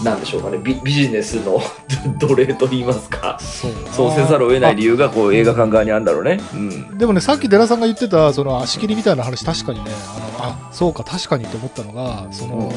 [0.01, 0.59] うなんでしょうかね。
[0.59, 1.61] ビビジネスの
[2.19, 3.37] 奴隷と言いますか。
[3.41, 3.73] そう。
[3.93, 6.41] そうせざるを得ない理由がこう映画館側にあるんだろうね。
[6.55, 6.99] うん。
[6.99, 9.91] でもねさっき寺さんが言ってたその足切りみたいな話確かにね
[10.39, 12.73] あのあそうか確かにと思ったのがその、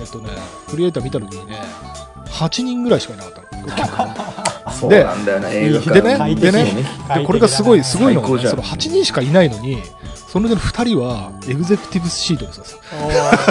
[0.00, 0.30] えっとね
[0.70, 1.56] クリエイター見た時にね
[2.30, 3.48] 8人ぐらいしかいなかったの。
[4.72, 6.00] そうなんだよな映画館。
[6.00, 6.64] でねでね
[7.14, 9.78] でこれがすごいすごいのが、その8人しかいないのに
[10.28, 12.78] そのうちの2人はエグゼクティブシートですよ。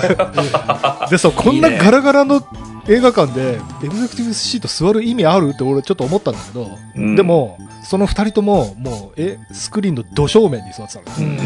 [1.10, 2.42] でそうこんなガラガラの
[2.88, 7.16] 映画館でエグゼクティブシート座る意味あるって俺ちょっと思ったんだけど、うん。
[7.16, 11.42] でもその2人とももうえスクリーンのど正面に座ってたの、うんう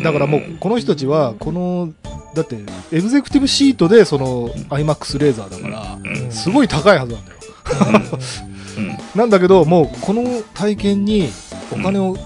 [0.00, 0.02] ん。
[0.02, 1.90] だからもうこの人たちはこの
[2.34, 2.56] だって
[2.92, 6.30] エグゼクティブシートでその iMAX レーザーだからうん。
[6.30, 7.38] すごい高いはずなんだよ。
[8.78, 8.98] うん。
[9.14, 11.30] なんだけどもうこの体験に
[11.72, 12.16] お金を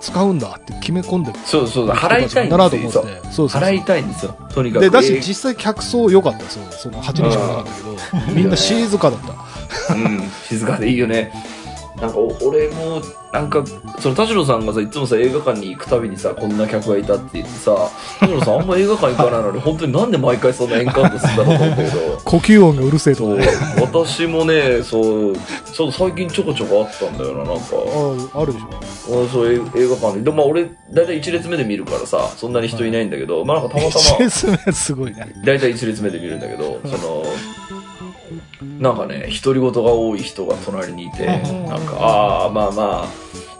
[0.00, 3.20] 使うんだって決め込んでるそうそうそう払いたいんだなとですよ思って。
[3.30, 4.36] そうそう払いたいんですよ。
[4.54, 4.82] とにかく。
[4.82, 6.38] でだしえー実際客層良かった。
[6.44, 8.32] ですよその8人しかいなかったけど。
[8.34, 9.94] みんな静かだった。
[9.94, 11.32] うん、静かでいいよね。
[12.00, 13.62] なんかお俺もなんか
[14.00, 23.20] その田代さんがさいつもさ映画館に行くたびにさこんな客がいたって言ってさ田代さんあんま映画館行かないのに 本当になんで毎回そんなエンカウントするんだろうと思ったけど呼吸音がうるせえと。
[23.20, 23.40] そう。
[23.80, 27.76] 私もねそうちょっと最近ちょこちょこあったんだよななんか。
[28.34, 29.18] ああるでしょ。
[29.18, 34.04] 俺そういう映画館ででもまあ俺大体1列目で見るからさそんなに人いないんだけど、まあなんかたまたま。
[34.16, 35.26] 1列目すごいね。
[35.44, 37.24] 大体1列目で見るんだけど、その、
[38.78, 43.08] なんかね、独り言が多い人が隣にいて、うんなんか、ああ、まあまあ、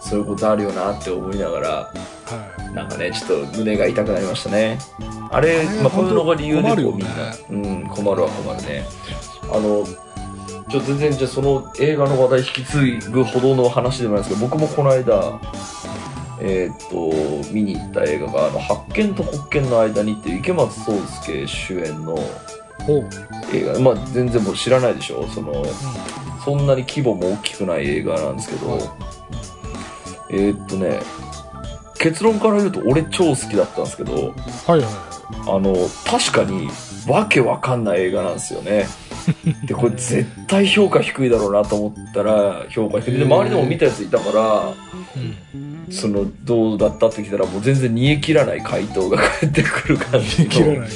[0.00, 4.78] そういうことあるよなって思いながら、はなんかね、ちょっと胸が痛くなりましたね。
[5.30, 8.84] あれ、まあ、こういうのが理由でこうみんな、うん、困るは困るね。
[9.52, 9.84] あの、
[10.70, 15.40] ちょ全然じゃあその映画の話題引き継ぐほどの話でもないですけど、僕もこの間、
[16.40, 22.18] えーっと、見に行った映画が、あの、発見と国見の間にっていう池松壮亮主演の。
[23.52, 25.26] 映画、まあ全然もう知らないでしょ？
[25.28, 25.64] その、
[26.44, 28.80] そんなに規模も大きくない映画なんですけど、はい
[30.32, 31.00] えーっとね、
[31.98, 34.12] 結論から言うと俺超好きだったんですけど、
[34.66, 35.10] はいは
[35.46, 35.74] あの、
[36.04, 36.68] 確かに
[37.08, 38.86] わけわかんない映画なんですよね。
[39.66, 43.18] で、これ絶対評価低いだろうなと思ったら評価低い。
[43.18, 44.74] で、周りでも見たやついたから。
[45.90, 50.48] その、どうだったって聞いたらもう全然煮え切らない回答が返ってくる感じの。
[50.48, 50.88] 切らない。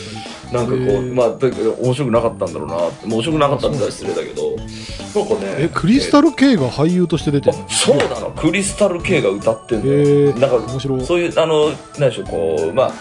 [0.54, 5.54] なんかこう、まあ、面白くなかったんだろうな面白くなかったって失礼だけど、なんかね。
[5.58, 8.30] え、クリスタル K が俳優として出てるあそうなの。
[8.30, 11.04] クリスタル K が歌ってんだなんか面白い。
[11.04, 12.92] そういうあの何でしょうこうまあ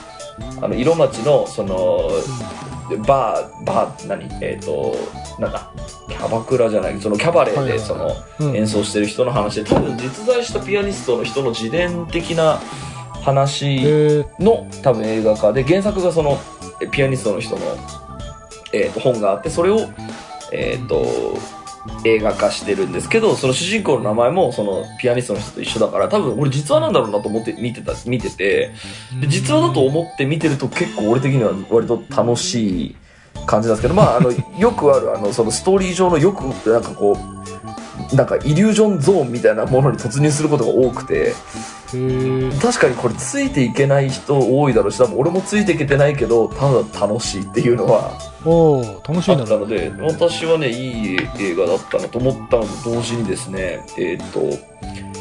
[0.61, 2.09] あの色町のその
[3.05, 4.27] バーバー何？
[4.41, 4.95] えっ、と
[5.39, 5.71] なんだ？
[6.09, 8.55] キャバクラじゃないそのキャバレーでそのうん。
[8.55, 9.63] 演奏してる人の話。
[9.63, 12.59] で多分実在したピアニストの人の自伝的な
[13.23, 13.81] 話
[14.39, 16.52] の多分映画化で原作がそのえ
[16.91, 17.61] ピアニストの人の、
[18.73, 19.89] えー、と本があってそれを、
[20.51, 21.05] えー、と
[22.05, 28.71] 映画化してるんですけどその主人公の名前もそのピアニストの人と一緒だから多分俺実話なんだろうなと思って見てた見てて
[29.19, 32.95] で実話だと思って見てると結構俺的には割と楽しい
[33.45, 37.32] 感じなんですけどまああのよくあるあのそのストーリー上のよくなんかこう
[38.13, 41.33] なんかイリュージョンゾーンみたいなものに突入することが多くて。
[42.59, 54.41] 確かにこれついていけない人多いだろうし多分俺もついていけてないけどただ楽しいっていうのはおー楽しいったので私はねいい映画だったなと思ったのと同時にですねえっ、と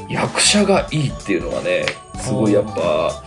[0.08, 1.84] 役者がいいっていうのがね
[2.18, 3.22] すごいやっぱ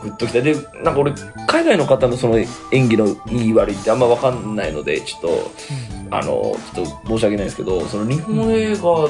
[0.00, 0.40] グッときた。
[0.40, 1.12] でなんか俺
[1.46, 5.50] 海外の方のその演技のいい悪いってあんま分かんないのでちょっと
[6.10, 9.08] あのちょっと申し訳ないですけどその日本映画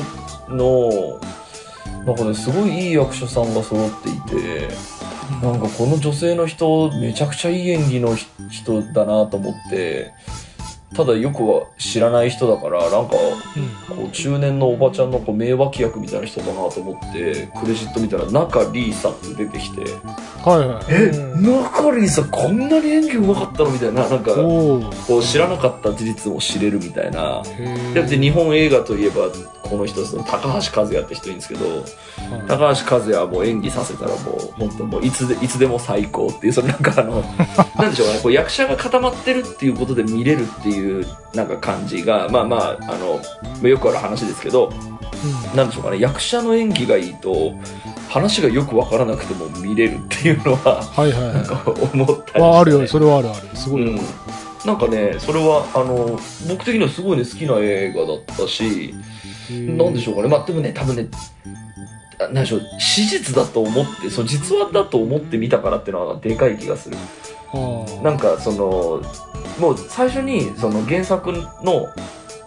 [0.48, 1.20] の
[2.05, 4.68] なんかねすごいいい役者さんが揃っていて
[5.42, 10.12] なんかこの女性の人めちゃくちゃいい演技のひ人だなと思って
[10.94, 13.14] ただよくは知らない人だからなんか
[13.90, 13.96] うん。
[13.96, 19.83] こう中年のおばちゃんのこう名脇役みたいな人だなと思ってクレジット見たら中里依紗って出てきて。
[19.83, 20.85] はいはい。
[20.88, 21.42] えうん。
[21.42, 27.42] 中里依紗こんなに演技うまかったのみたいななんかこう知らなかった事実を知れるみたいな。
[27.94, 29.29] だって日本映画といえば
[29.62, 31.85] この人その高橋和也って人いるんですけどはい。
[32.48, 37.22] 高橋和也はもう演技させたらもう本当もういつでいつでも最高っていうそのなんかあの
[37.79, 40.80] なんでしょうかねこう役者が固まってるっていうことで見れるっていう
[41.35, 43.23] なんか感じがまあまああのま
[43.64, 44.73] あよくある話ですけど
[45.55, 47.53] なんでしょうかね役者の演技がいいと
[48.09, 51.35] 話がよくわからなくても見れるっていうのははいはいはい。
[51.35, 53.57] なんか思ったりして、ね、ああるよそれはあるある。
[53.57, 54.01] すごい、うん、
[54.66, 58.95] なんかねそれはあの僕的にはすごいね好きな映画だったし
[59.51, 61.09] なんでしょうかね、まあ、でもね、多分ね、
[62.21, 66.97] あなんでしょう、史実だと思って、その実話だと思って見たからっていうのはでかい気がする。
[68.03, 69.03] なんか、その、
[69.59, 71.33] もう最初に、その原作
[71.63, 71.89] の、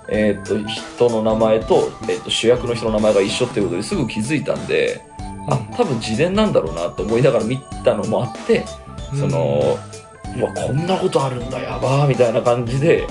[0.10, 5.02] えーっと、人の名前と、えーっと、主役の人の名前が一緒っていうことですぐ気づいたんで、
[5.50, 8.66] あ、多分自伝なんだろうなと思いながら見たのもあって、
[9.18, 9.78] その、
[10.38, 13.08] うわ、こんなことあるんだ、やばー、みたいな感じで、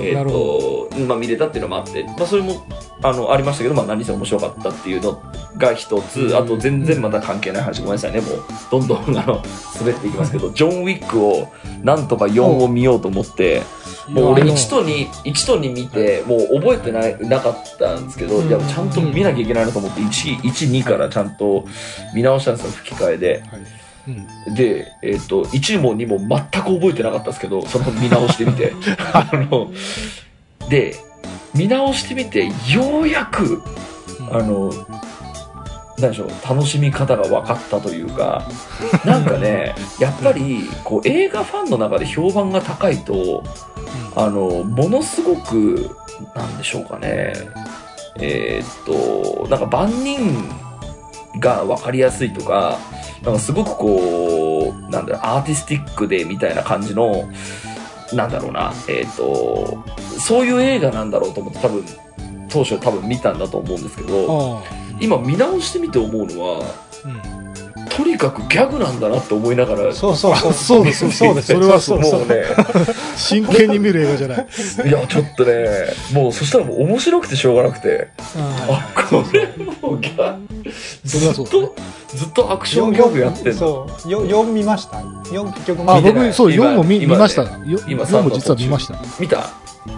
[0.00, 2.64] えっ、なると、まあ見れたっていうのもあって、まあそれも、
[3.02, 5.22] あの、ありましたけど、まあ何せ面白かったっていうの
[5.56, 9.42] が一つ、あと全然また関係ない話、ごめんなさいね、もう、どんどん、あの、
[9.78, 11.48] 滑っていきますけど、ジョン・ウィックを、
[11.82, 13.62] なんとか4を見ようと思って、
[14.08, 18.48] もう俺いや1と2、1と2見て、もう覚えてないなかったんですけど、うん。
[18.48, 21.66] いや、ちゃんと見なきゃいけないなと思って、1、1、2からちゃんと
[22.14, 23.42] 見直したんですよ、吹き替えで。
[24.54, 28.72] で、えっ、と、1も2も全く覚えてなかったんですけど、その見直してみて。
[29.12, 29.70] あの、
[30.68, 30.96] で、
[31.54, 32.52] 見直してみて、よ
[33.02, 33.62] うやく、
[34.30, 34.72] あの、
[36.00, 38.46] なんでしょう、楽しみ方が分かったというか、
[39.04, 43.42] なんかね、やっぱり、こう、映画ファンの中で評判が高いと、
[44.14, 45.90] あの、ものすごく、
[46.34, 47.32] なんでしょうかね、
[48.20, 50.48] えーっと、なんか万人
[51.40, 52.78] が分かりやすいとか、
[53.22, 57.28] なんかすごくこう、なんだろう、アーティスティックでみたいな感じの、
[58.12, 59.84] なんだろうな、えーっと、
[60.20, 61.84] そういう映画なんだろうと思って多分、
[62.48, 67.38] 当初多分見たんだと思うんですけど、あ今見直してみて思うのは、ーうん
[67.98, 70.52] とにかくギャグなんだなって思いながら、そうそうそう。
[70.52, 71.52] そうですそうです。
[71.52, 72.44] それはそうもうね、
[73.16, 74.46] 真剣に見る映画じゃない。
[74.88, 75.66] いや、ちょっとね、
[76.12, 79.48] もうそしたらもう面白くてしょうがなくて、うんあ、これ
[79.82, 80.38] もうギャ
[81.04, 81.74] それはそうずっと、
[82.14, 83.52] ずっとアクションギャグやってんの。
[83.54, 84.08] そう。
[84.08, 87.42] よ4見ました？4結局あ、見て僕、そう、今4も見見ました。
[87.42, 88.96] よ今4も実は見ました。
[89.18, 89.50] 見た？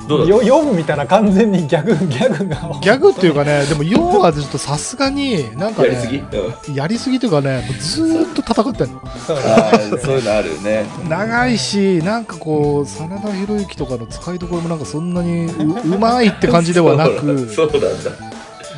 [0.08, 2.80] どうだっよ4見たら完全にギャグ、ギャグが。
[2.80, 6.28] ギャグっていうかね、でも4はちょっとさすがに、なんかたやりすぎ、ね
[6.68, 9.00] う、ん、やりすぎというかね、ずーっと戦ってんの。
[9.26, 10.84] そうあーそういうのあるよね。
[11.08, 17.88] 長いし、なんかこう、真田広之とかの使いどころもなんかそんなにううまいって感じではなく、そうなんだ。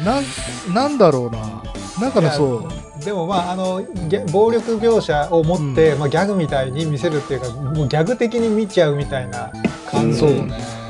[0.05, 1.63] なん、なんだろうな。
[2.01, 3.05] なんかね、そう。
[3.05, 9.51] でもまああのギャ暴力描写を持って、まあ、ギャグみたいに見せるっていうかもうギャグ的に見ちゃうみたいな
[9.91, 10.82] 感じそうね。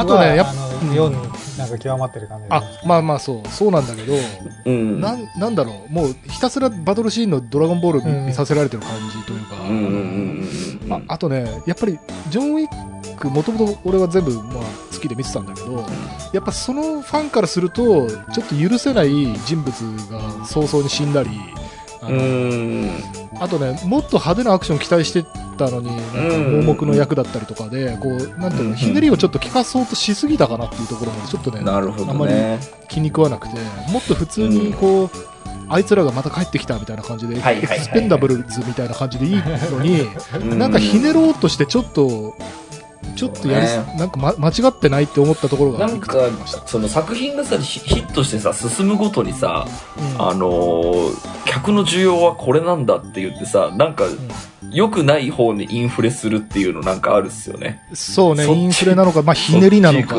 [0.00, 1.14] あとねやっぱあの、うん。
[1.14, 4.14] 4なんか極まってる感じあ、まあまあそう、そうなんだけど、
[4.66, 5.00] うん。
[5.00, 8.32] なん、なんだろう、もうひたすらバトルシーンのドラゴンボール見,、うん。
[8.32, 10.98] させられてる感じというか。
[11.08, 15.84] ああとね、やっぱりジョン・ウィック、もともと俺は全部、まあ、好きで見てたんだけど、
[16.32, 19.10] やっぱそのファンからすると、ちょっと許せない
[19.46, 19.72] 人物
[20.10, 21.30] が早々に死んだり、
[22.02, 22.90] あうのん。
[23.40, 25.24] あとね、もっと派手なアクション期待して
[25.58, 25.90] たのに、
[26.62, 28.70] 盲目の役だったりとかで、こう、なんていううん。
[28.70, 32.32] の、ひねりをちょっと聞かそうとしすぎたかなっていうところまでちょっとね、なるほあんまり。
[32.88, 33.54] 気に食わなくて、
[33.90, 35.10] もっと普通にこう、
[35.68, 39.36] あいつらがまた帰ってきたみたいな感じで、エクスペンダブルズみたいな感じでいい
[39.72, 40.02] のに、
[40.52, 42.36] うなんかひねろうとしてちょっと、
[43.14, 43.98] ちょっとやりね。
[43.98, 46.14] なんか、ま、間違ってないって思ったところがないんか。
[46.66, 49.66] その作品がさヒヒットしてさ進むごとにさ、
[49.98, 50.22] うん。
[50.22, 54.04] あのー客の需要はこれなんだって言ってさなんか
[54.72, 57.82] 良くない方にインフレするっていうのなんかあるっすよね。
[57.94, 60.16] そうね、インフレなのか、まあ、ひねりなのか。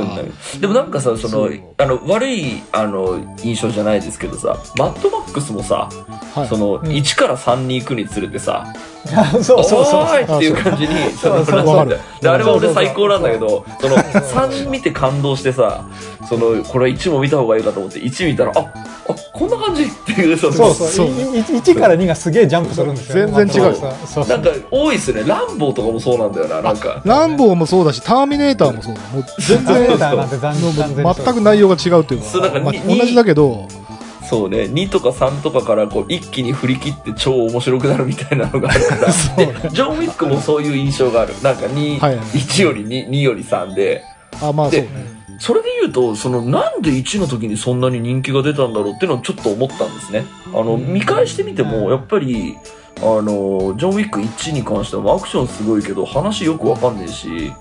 [0.60, 1.60] でもなんかさそのそう。
[1.78, 5.90] あの悪いあの印象じゃないですけどさマッドマックスもさ、
[6.34, 6.48] はい。
[6.48, 6.82] そのん。
[6.84, 8.66] 1から3に行くにつれてさ、
[9.32, 9.86] そうそうそう。
[9.86, 11.56] そうおーいっていう感じに、その、そうそう。
[11.56, 12.86] なんだわかであれは俺そうそうそう。
[12.86, 15.86] 最高なんだけど、その、3見て感動してさ、
[16.28, 20.88] その、これ1も見た方がいいかと思って、1見たら、あ、あ、こんな感じっていう、そのそうそう。
[20.88, 24.28] そういい1から2がすげえジャンプするんですよ全然違うそうそうそう。
[24.28, 25.24] なんか多いっすね。
[25.26, 27.02] ランボーとかもそうなんだよな、なんか。
[27.06, 29.02] ランボーもそうだし、ターミネーターもそうだ。
[29.02, 33.68] もう全然全く内容が違うというか、そうだからまあに同じだけど、
[34.28, 39.12] そうね、2とか3とかからこう一気に振り切って超面白くなるみたいなのがあるから。
[39.14, 41.34] そうで、ジョン・ウィックもそういう印象がある。
[41.42, 44.04] なんか2、はいはい1より2、2より3で。
[44.42, 45.18] あ、まあそうでね。
[45.40, 50.26] それで言うと、そのなんで1の時にそんなに人気が出たんだろうっていうのをちょっと思ったんですね。
[50.48, 52.58] あの、見返してみても、やっぱり、
[53.02, 57.54] あの、ジョン・ウィック1に関してはアクションすごいけど、話よくわかんねえし、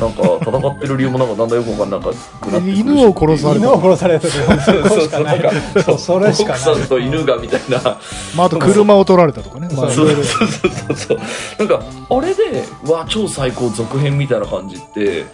[0.00, 2.80] なんか戦ってる理由もなんかだんだんよくわかんなくなってくるし。
[2.80, 3.66] 犬を殺された。
[3.66, 7.98] 犬を殺されてるそそうこそうそう、しかなんいなか、そうそれしかない奥さんと犬がみたいな。
[8.36, 9.68] まあ、あと車を取られたとかね。
[9.74, 10.08] まあ、いそう。
[10.08, 11.18] そうそうそうそう。
[11.58, 15.24] なんか、あれで、わあ、超最高続編みたいな感じって、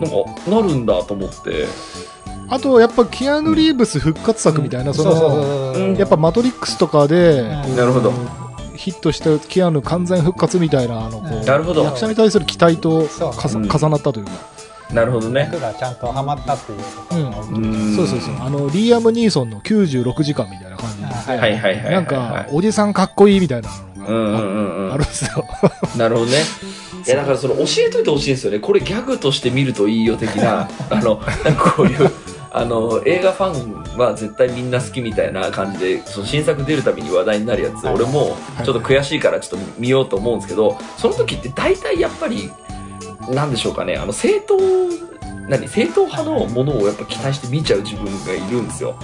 [0.00, 1.66] なんか、なるんだと思って。
[2.48, 8.12] あと、やっぱ、キアヌ・リーブス復活作みたいな、その、そうそううんやっぱ、マトリックスとかで、うんなるほど。
[8.80, 14.32] ヒットしたキアヌ完全復活みたいな、あの、こう、なるほど役者に対する期待と重なったというか。
[14.94, 15.42] なるほどね。
[15.42, 16.78] 役がちゃんとハマったっていう
[17.52, 18.36] うんそうそうそう。
[18.40, 21.92] あの、リーアム・ニーソンの96時間みたいな感じで、はいはいはい。
[21.92, 25.44] なんか、おじさんかっこいいみたいなのがうんうんうんうんあるんですよ。
[25.96, 26.38] なるほどね。
[27.06, 28.58] いやだからその教えといてほしいんですよね。
[28.58, 31.20] これギャグとして見るといいよ的な、 あの、
[31.76, 32.10] こういう、
[32.52, 42.50] あの、映画ファンは絶対みんな好きみたいな感じで、その新作出るたびに話題になるやつ、はい俺もちょっと悔しいからちょっと見ようと思うんですけど、その時って大体やっぱり、
[43.28, 44.58] なんでしょうかね、あの、正当、
[45.48, 48.96] 何、正当派のものをやっぱ期待して見ちゃう自分がいるんですよ。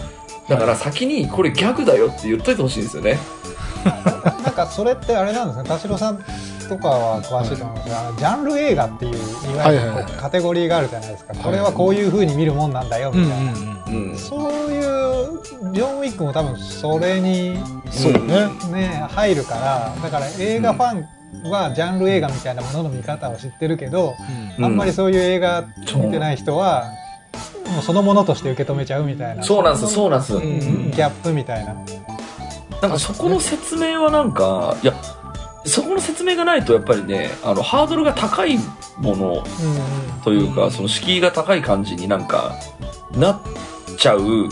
[0.48, 3.18] だから先にこれギャグだよって言っといてほしいんですよね。
[4.44, 6.24] なんかそれってあれなんですね田代さん
[6.68, 13.52] とかは詳しいと思うんですが、ジャンル映画っていういわゆるカテゴリーがあるじゃないですか、いこれはこういう風に見るもんなんだよみたいな、
[13.87, 14.16] うん。
[14.16, 17.59] そういうジョン・ウィックも多分それに
[17.90, 18.48] そうね。
[18.72, 20.98] ね入るからだから映画ファ
[21.46, 24.14] ンはジャンル映画みたいなものの見方を知ってるけど、
[24.59, 26.90] うんあんまりそういう映画見てない人は
[27.70, 30.35] もうそのものとして受け止めちゃうみたいなそうなんです、そうなんです。
[30.35, 31.74] うんギャップみたいな。
[32.81, 34.94] なんかそこの説明はなんか、いや、
[35.66, 38.59] そこの説明がないとやっぱりね、あの、ハードルが高い
[38.98, 39.44] もの
[40.24, 42.55] というか、その敷居が高い感じになんか、
[43.12, 43.41] なっ
[43.99, 44.49] ちゃう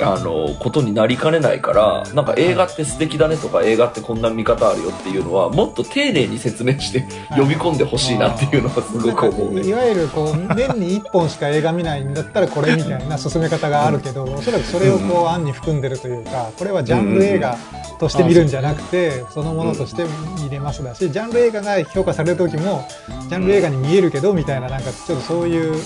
[0.00, 9.54] あの、ことになりかねないから、なんか映画って素敵だねとか、映画ってこんな見方あるよっていうのは、もっと丁寧に説明して呼び込んでほしいなっていうのはすごく思う。
[9.54, 9.66] ね。
[9.66, 17.56] いわゆるこう年に1本しか映画見ないんだったらこれみたいな進め方があるけどおそらくそれをこう案に含んでるというかこれはジャンル映画
[17.98, 20.04] として見るんじゃなくてそのものとして
[20.42, 22.86] 見れますだしジャンル映画が評価される時も
[23.28, 25.80] ジャンル映画に見えるけどみたいななんかちょっとそういう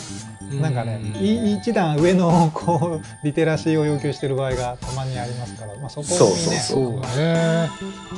[0.61, 7.01] なんかねい一段上のこうリテラシーを要求してる場合がたまにありますから、まあ、そこにねそうそうそう。
[7.01, 7.71] だね。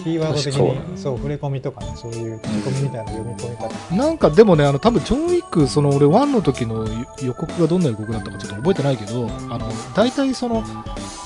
[0.03, 3.95] キーワード的にそう触れ込みとかねそういう書き込みみたいな読み込み方。
[3.95, 6.87] なんかでもね、あの、多分ジョン・ウィック、その俺1の時の
[7.22, 10.64] 予告がどんな予告だったかちょっと覚えてないけど、あの、大体その、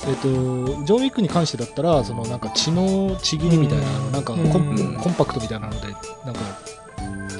[0.07, 0.27] えっ、と、
[0.85, 4.11] ジョン・ウィックに関してだったら、そのなんか血のちぎりみたいな、うん。
[4.11, 4.95] なんかコン,、うん。
[4.95, 5.87] コンパクトみたいなので、
[6.25, 6.39] なんか、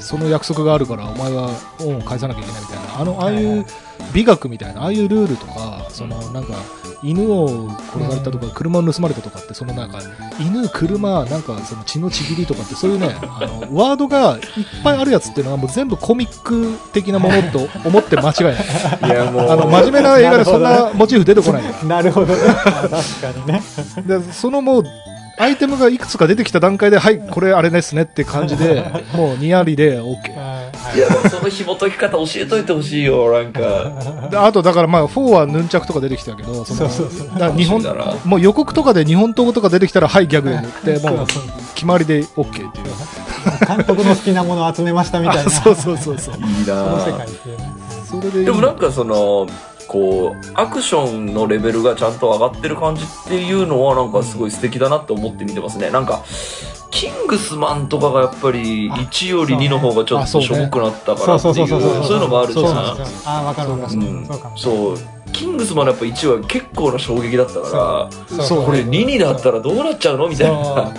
[0.01, 1.49] その約束があるからお前は
[1.81, 3.65] 恩を返さなきゃいけないみたいな、あの、ああいう
[4.13, 6.55] 美学みたいな、ああいうルールとか、そのなんか、
[7.01, 9.99] 犬を殺されたとか、車を盗まれたとかって、そのなんか、
[10.39, 18.55] 犬、車、なんかその血のちぎりとかって、そういうね、あの、ワードがいっぱいあるやつっていうのはもう全部コミック的なものと 思って間違いない。
[18.55, 22.41] いや、もう、あの、真面目な映画でそんなモチーフ出てこないなるほどね。
[22.47, 23.61] あ確かにね。
[24.05, 24.83] で、そのもう、
[25.39, 28.83] アイテムがいくつか出てきた段階で、はい、これあれですねって感じで、
[29.15, 30.35] もうニヤリで OK。
[30.35, 33.59] はいいや、その紐解き方教えといてほしいよ、なんか。
[34.29, 37.83] であと、だからまあ、4はヌンチャクとか出てきたけど、その、そうそうそうだから日本
[38.25, 41.27] もう予告とかで日本刀とか出てきたら、はい、ギャグで 言って、もう
[41.75, 42.71] 決まりで OK っていう。
[43.67, 46.35] 監督の好きなものを集めましたみたいなあ そうそうそうそう。
[46.35, 47.69] いいそのな世界っていうね
[48.09, 49.47] それでいいでもなんかその、
[49.89, 55.89] こう、アクションのレベルがちゃんと上がってる感じっていうのはなんかすごい素敵だなって思って見てますね。
[55.89, 56.23] なんか、
[56.91, 62.75] キングスマンとかがやっぱり1より2の方がちょっとしょぼくなったからっていう、そういうのもあるじそうゃん。
[62.75, 63.93] なんですよああ分かる分かる。
[63.93, 64.29] うん。
[64.55, 64.97] そう。
[65.31, 70.93] キングスマンのやっぱ1は結構な衝撃だったから、そうこれ2になったらどうなっちゃうのみたいな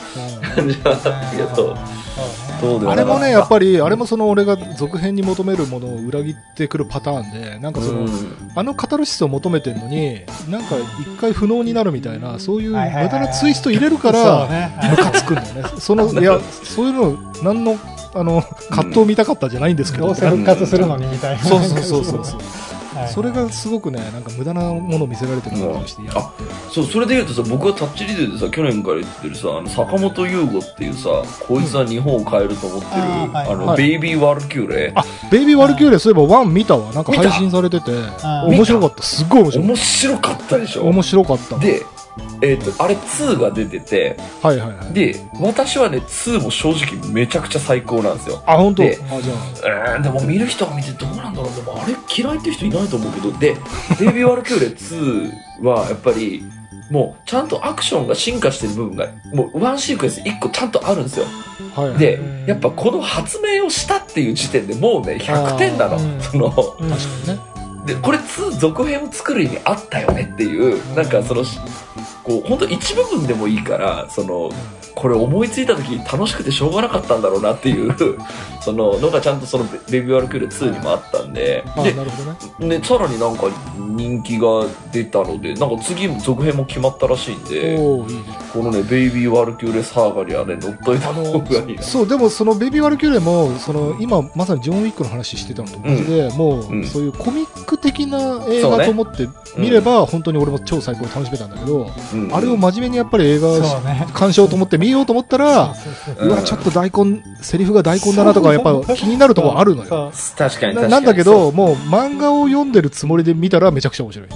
[0.54, 1.76] 感じだったけど、
[2.90, 8.08] あれもね、やっぱり、あれもその俺が続編に求めるものを裏切ってくるパターンで、なんかその、うん。
[8.54, 14.72] あのカタルシスを求めてるのに、なんか一回不能になるみたいな、そういう無駄なツイスト入れるから、ね。
[14.90, 15.62] ムカつくんだよね。
[15.78, 17.76] その、いや、そういうの、なんの、
[18.14, 21.42] あの、葛藤見たかったじゃないんですけど、どうせ復活するのにみたいな。
[21.42, 22.40] そうそうそうそうそう。
[22.94, 26.32] はいそれがすごくね、なんか無駄なものを見せられてる感じがして嫌あ
[26.70, 31.08] そう、それで言うとさ、僕はタッチリレーでさ、去年から言ってるさ、あの、坂本優吾っていうさ、
[31.46, 34.92] こいつは日本を変えると思ってる、あの、はいベイビー・ワルキューレ。
[34.94, 36.92] あ、ベイビー・ワルキューレ、そういえばワン見たわ。
[36.92, 39.02] なんか配信されてて、あ面白かった。
[39.02, 39.66] すっごい面白い。
[39.66, 41.58] 面白かったでしょ面白かった。
[41.58, 41.82] で、
[42.42, 44.92] えっ、と、あれ2が出てて、はいはいはい。
[44.92, 48.42] で、私はね、2も正直めちゃくちゃ最高なんですよ。
[48.46, 48.82] あ、本当？
[48.82, 49.34] あ、でじゃ
[49.64, 53.56] えー、でも見る人が見てどうなんだろうでもあれ嫌いって人いないと思うけどで
[53.98, 55.32] 「ベイビー・ワルキューレ2」
[55.66, 56.42] はやっぱり
[56.90, 61.26] もうちゃんとアクションが進化してる部分がもうワンシークエンス1個ちゃんとあるんですよ
[61.76, 61.98] あ、はいはい。
[61.98, 66.50] でうんやっぱこの発明をしたっていう時点でもうね100点なのあーそのう
[66.86, 67.50] ん確かにね。
[67.86, 71.42] でこれ2続編を作る意味あったよねっていうなんかその
[72.30, 74.50] こう本当一部分でもいいからその
[74.94, 77.94] これ思いついた時楽しくてしょうがなかったんだろうなっていう
[78.60, 81.64] そののがちゃんとそのベベビー・ワルキューレ2にもあったんで。
[81.76, 81.82] あ、
[82.60, 83.46] でさらになんか
[83.78, 87.76] 人気が出たのでなんか次も続編も決まったらしいんで。
[88.52, 91.82] このねベイビー・ワルキューレサーガにはね乗っといたのがいいな。
[91.82, 96.80] そう、でもそのベイビー・ワルキューレも、その今まさにジョン・ウィックの話してたのと同じで、もうん。
[96.80, 102.34] うそういうコミック的な映画と思って見れば、本当に俺も超最高に楽しめたんだけど、うん。
[102.34, 103.48] あれを真面目にやっぱり映画
[104.12, 110.12] 鑑賞と思って見ようと思ったら、そうわ、ちょっと大根、セリフが大根だなとか、やっぱ気になるところあるのよ。
[110.36, 110.74] 確かに確かに。
[110.76, 114.28] ななんだけど、もう漫画を読んでるつもりで見たらめちゃくちゃ面白い。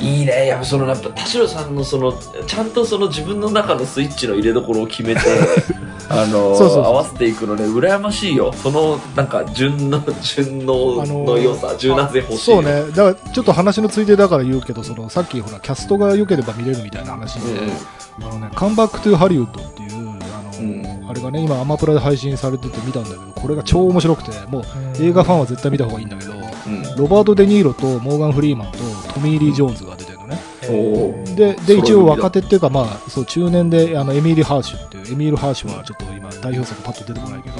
[0.00, 0.46] いいね。
[0.48, 2.12] やっぱそのやっぱ田代さんのその
[2.46, 5.20] ちゃんとその自分の中のスイッチの入れどころを決めて
[6.08, 6.84] あのそうそうそう。
[6.84, 7.64] 合わせていくのね。
[7.64, 8.52] 羨ましいよ。
[8.52, 12.56] そのなんか順の順応あのの良さ、柔軟性欲しいよ。
[12.56, 12.82] そうね。
[12.92, 17.34] だから、ちょっと話のついでだから言うけど、その、さっきほら、キャストが良ければ見れるみたいな話。
[17.34, 17.40] で、
[18.20, 21.08] あのね、カンバックトゥハリウッドっていう、あの、うん。
[21.08, 24.64] あれがね、今アマプラで配信されてて見たんだけど、これが超面白くて、もう
[25.00, 26.36] 映画ファンは絶対見た方がいいんだけど、う
[26.70, 26.82] ん。
[26.96, 28.78] ロバート・デ・ニーロとモーガン・フリーマンと
[29.14, 30.40] トミー・リー・ジョーンズが出てるのね。
[31.36, 37.56] で、で、一応若手っていうか、まあ、そう、中年で、あの、エミール・ハーシュっていう、エミール・ハーシュはちょっと今、代表作パッと出てこないけど、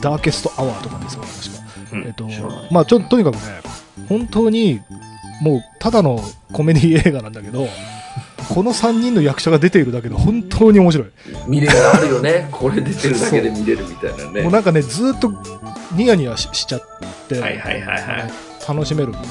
[0.00, 1.96] ダーケスト・アワーとかですよ、確か。
[1.96, 2.06] うん。
[2.06, 2.26] えっと
[2.70, 3.40] まあ、ちょ、とにかくね、
[4.08, 4.80] 本当に、
[5.40, 6.20] もう、ただの
[6.52, 7.68] コメディ映画なんだけど、
[8.50, 11.08] この3人の役者が出ているだけで本当に面白い。
[11.46, 15.32] 見れるあるよね これ出てるだけで見れるみたいなねもうなんかね、ずーっと
[15.92, 16.82] ニヤニヤししちゃっ
[17.28, 18.32] て、はいはいはいはい
[18.68, 19.22] 楽しめるあの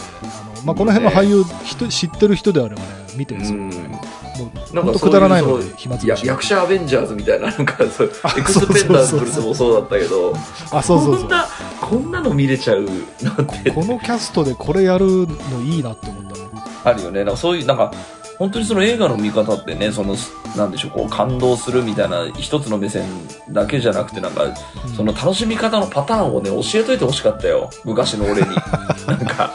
[0.66, 3.60] まあ、この辺の俳優、人知ってる人であればね、見てるんですよ。
[3.60, 4.00] うん
[4.40, 6.26] もうなんかほんとくだらないので暇つぶし。
[6.26, 10.34] 役者アベンジャーズみたいな、なんかそう あエクスペンダーブルスもそうだったけど、
[10.72, 11.48] あ、そうそうそこんな、
[11.82, 12.86] こんなの見れちゃう
[13.22, 13.74] なんてう。
[13.74, 15.28] このキャストでこれやるの
[15.66, 16.48] いいなって思ったね。
[16.86, 17.26] あるよね。
[17.26, 17.92] なんかそういう、なんか、
[18.40, 20.16] 本当にその映画の見方ってね、その、
[20.56, 23.04] なんでしょう、こう、感動するみたいな一つの目線
[23.50, 24.54] だけじゃなくて、なんか、うん
[24.96, 27.70] その楽しみ方のパターンをね、教えといてほしかったよ。
[27.84, 28.48] 昔の俺に。
[29.08, 29.52] なんか、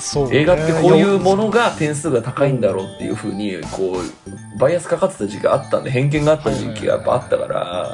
[0.00, 7.90] そうね映画ってこういうものが点数が高いんだろうっていう風に、こう、バイアスかかってた時期があったんで、偏見があった時期がやっぱあったから、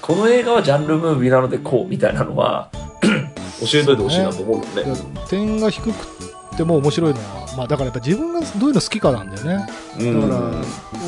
[0.00, 2.70] この映画はジャンルムービーなのでこうみたいなのは、
[3.60, 5.00] 教えといてほしいなと思うよね。
[5.28, 6.25] 点が低く
[6.56, 9.66] ても面白いのは、まあ、だからやっぱ自分がどういうの好きかなんだよね。
[10.00, 10.50] うんだから、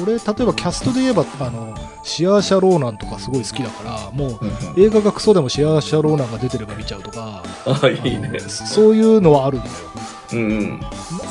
[0.03, 8.38] 俺、例えばキャストで言えば、あの、シアーシャ・ローナンとかすごい好きだから、もう、うん映画がクソでもシアーシャ・ローナンが出てれば見ちゃうとか、 あ、いいね。
[8.40, 9.72] そういうのはあるんだよ。
[10.32, 10.80] うんうん。
[10.80, 10.86] な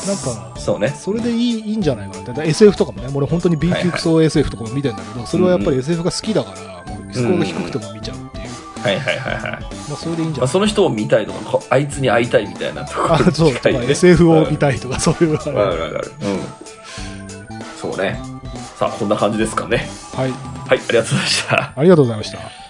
[0.07, 0.89] なんか、そうね。
[0.89, 2.47] それでいいいいんじゃないかなって。
[2.49, 8.46] SF とかもね、俺本当に B 級クソ SF とかも見てんだけど、それはやっぱり SF が好きだから、もうスコアが低くても見ちゃうっていう。
[8.79, 9.41] はいはいはいはい。
[9.41, 9.57] ま
[9.93, 10.47] あ、それでいいんじまあ、ゃない？
[10.49, 15.51] その人を見たいとか、こあいつに会いたいみたいなところあ、 そう、近いね SF を見たいとか、そういうあれ。
[15.53, 16.11] わかるわかる。
[16.21, 16.39] うん。
[17.81, 18.19] そうね。
[18.77, 19.87] さあ、こんな感じですかね。
[20.15, 20.31] はい。
[20.31, 20.37] はい、
[20.71, 21.73] ありがとうございました。
[21.75, 22.66] ありがとうございました。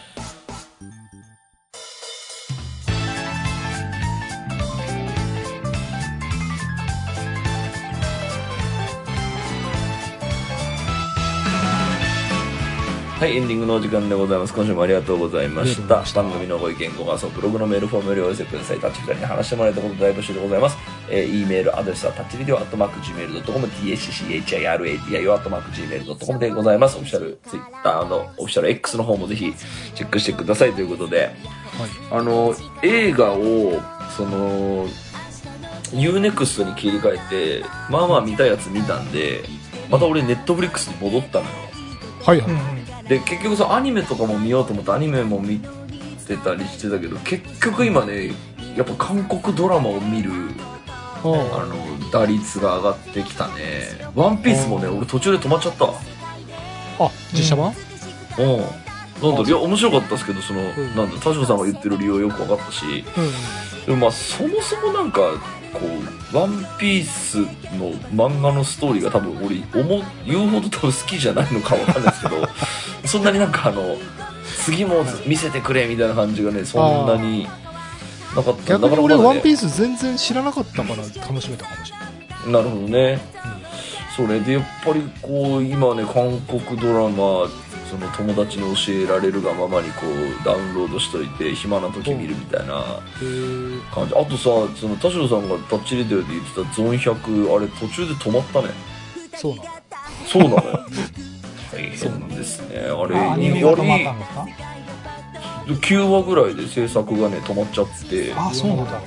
[13.18, 14.54] はい、エンディングのお時間でございます。
[14.54, 16.04] 今週もありがとうございました。
[16.22, 18.80] 番組のご意見、ご感想、ブログのメールフォームよりお寄せください。
[18.80, 20.78] タッチ2人に話してもらえたこと大募集でございます。
[21.10, 26.98] えー、e メールアドレスはタッチリディオアットマーク Gmail.com、tacchiradio アットマーク Gmail.com でございます。
[26.98, 29.52] オフィシャルツイッターの、オフィシャル X の方もぜひ
[29.96, 31.32] チェックしてくださいということで、はい。
[32.12, 32.54] あの、
[32.84, 33.82] 映画を、
[34.16, 34.88] その、
[35.92, 39.44] UNEXT に切り替えて、まあまあ見たやつ見たんで、
[39.90, 41.52] また俺ネットフリックスに戻ったのよ。
[42.24, 42.52] はいはい。
[42.52, 42.77] うんうん
[43.08, 45.60] で結局さアニメとかも見ようと思ってアニメも見
[46.28, 48.32] てたりしてたけど結局今ね
[48.76, 50.32] やっぱ韓国ドラマを見る
[51.24, 51.76] ああの
[52.12, 53.54] 打率が上がってきたね
[54.14, 55.86] 「ワンピースもね俺途中で止まっちゃった
[57.00, 57.74] あ、実写版？
[58.40, 58.58] うん。
[59.22, 60.96] なんだいや面白かったですけどその、ん。
[60.96, 62.86] なんだ田代さんが言ってる理由はよく分かったし。
[62.86, 63.86] うん。
[63.86, 65.22] でもまあそもそもなんか
[65.80, 66.08] こう
[66.38, 67.40] 「ワンピース
[67.78, 72.48] の漫画のストーリーが多分俺思う言うほど多分好きじゃないのかわかんないですけど
[73.06, 73.96] そんなになんかあの
[74.66, 77.48] 次も見せてくれみたいな感じがねそんなに
[78.36, 78.78] なかった。
[78.78, 82.08] 逆に俺、ワンピーース全然知らなかったから楽しめたかもしれない。
[82.44, 83.20] スなるほどね。
[84.16, 87.48] それでやっぱりこう今ね韓国ドラマ
[87.90, 92.84] その友達に教えられるがままにこうダウンロードしといて暇な時見るみたいな
[93.94, 94.16] 感じ。
[94.16, 94.44] あとさ
[94.76, 98.70] その田代さんがタッチレディオで言ってたゾン100あれ途中で止まったね。
[99.36, 99.70] そうなの。
[100.28, 100.56] そうなの。
[100.56, 100.86] よ
[101.72, 102.80] 大変ですね。
[102.80, 104.48] あれあアニメ意が止まっ外たんですか
[105.68, 108.34] ？9話ぐらいで制作がね止まっちゃって。
[108.34, 109.02] あそうなんだ。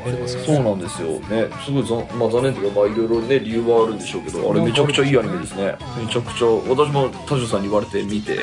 [0.44, 1.08] そうなんですよ。
[1.20, 5.76] ねすごいざ、まあ、残念というかまあいろいろね理由はあるんでしょうけどあれめちゃくちゃいいアニメですね。
[5.96, 8.40] めちゃくちゃ私も田代さんに言われて見て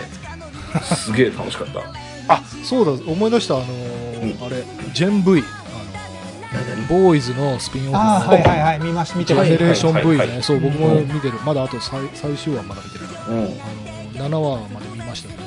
[0.96, 1.82] すげえ楽しかった。
[2.34, 4.64] あ、そうだ、思い出した、あのーうあれ、
[4.94, 10.30] ジェン V、あのーボーイズのスピンオフはいはいはい見まし見てジェましネレーションはい V はいはい。
[10.38, 11.34] ね、そう、僕も見てる。
[11.46, 13.06] まだあと最最終話まだ見てる。
[13.30, 13.38] うん。
[13.38, 13.58] あのー
[14.18, 15.44] 7話まで見ましたけど、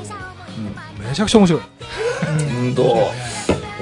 [1.09, 1.63] めちゃくちゃ面白い。
[2.67, 2.75] うん。
[2.75, 3.11] と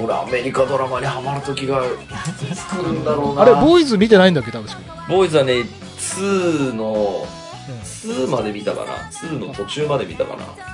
[0.01, 3.41] 俺アメリカドラマにハマる時が来るんだろうな。
[3.41, 4.77] あれ、ボーイズ見てないんだっけ、確か
[5.09, 5.53] ボーイズはね
[5.97, 7.25] 2の
[8.05, 8.13] に。
[8.13, 8.25] うん。
[8.25, 8.93] 2まで見たかな。
[9.11, 10.43] 2の途中まで見たかな。
[10.43, 10.68] あのー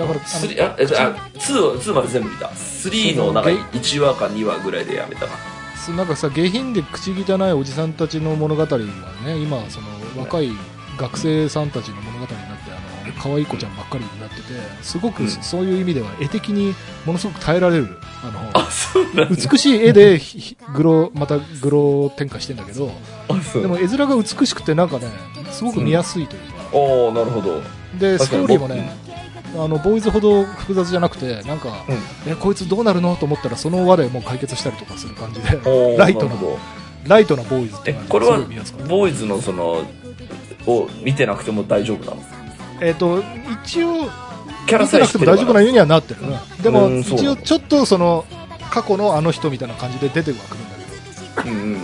[0.00, 2.46] だから、スリあえあ 2, 2まで全部見た。
[2.46, 5.32] 3のなんか1話か2話ぐらいでやめたか
[5.96, 6.04] な。
[6.04, 10.50] んかさ下品で口汚いおじさんたちの物語がね今その若い
[10.96, 14.42] 学生さんたちの物語になってあの可愛い子ちゃんばっかりになってて
[14.82, 15.28] すごくうん。
[15.30, 16.74] そういう意味では絵的に
[17.06, 18.30] ものすごく耐えられるあ
[19.16, 20.20] の美しい絵で
[20.74, 22.90] グロまたグロ展開してんだけど
[23.54, 25.08] でも絵面が美しくてなんかね
[25.50, 27.60] すごく見やすいというか、おおなるほど。
[27.98, 28.92] でストーリーもね
[29.54, 32.32] あのボーイズほど複雑じゃなくてなんか、うん。
[32.32, 33.16] えこいつどうなるの？
[33.16, 35.48] と思ったらその輪でもう解決したりとかする感じで。
[35.98, 36.34] ライトな
[37.06, 39.82] ライトなボーイズってこれはボーイズのその
[40.66, 42.22] を見てなくても大丈夫なの？
[42.80, 43.22] えっ、と
[43.64, 44.08] 一応
[44.66, 48.24] キャラ見てなくても大丈夫なようにはなってるねでも一応ちょっとその
[48.70, 51.56] 過去のあの人みたいな感じで出てはくるんだけど。
[51.56, 51.80] うんうん。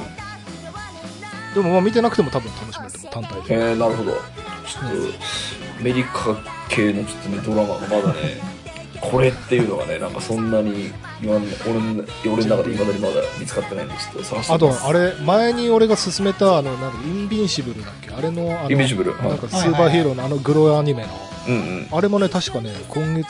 [1.54, 3.54] でもまあ見てなくても多分楽しめる単体で。
[3.54, 4.12] へえなるほど。
[4.12, 4.28] ちょっと
[5.80, 6.36] アメリカ
[6.68, 8.56] 系のちょっとねドラマがまだね
[9.00, 10.90] これっていうのがねなんかそんなに
[11.22, 18.10] 今俺の俺の中でいまだにまだ見つかってないんでちょっと探してあとあれ前に俺が勧めたあのなんかインビンシブルだっけ？
[18.10, 19.12] あれのあのインビンシブル？
[19.12, 19.28] はい。
[19.28, 21.08] なんかスーパーヒーローのあのグロアニメの。
[21.48, 21.88] うんうん。
[21.92, 23.26] あれもね確かね今月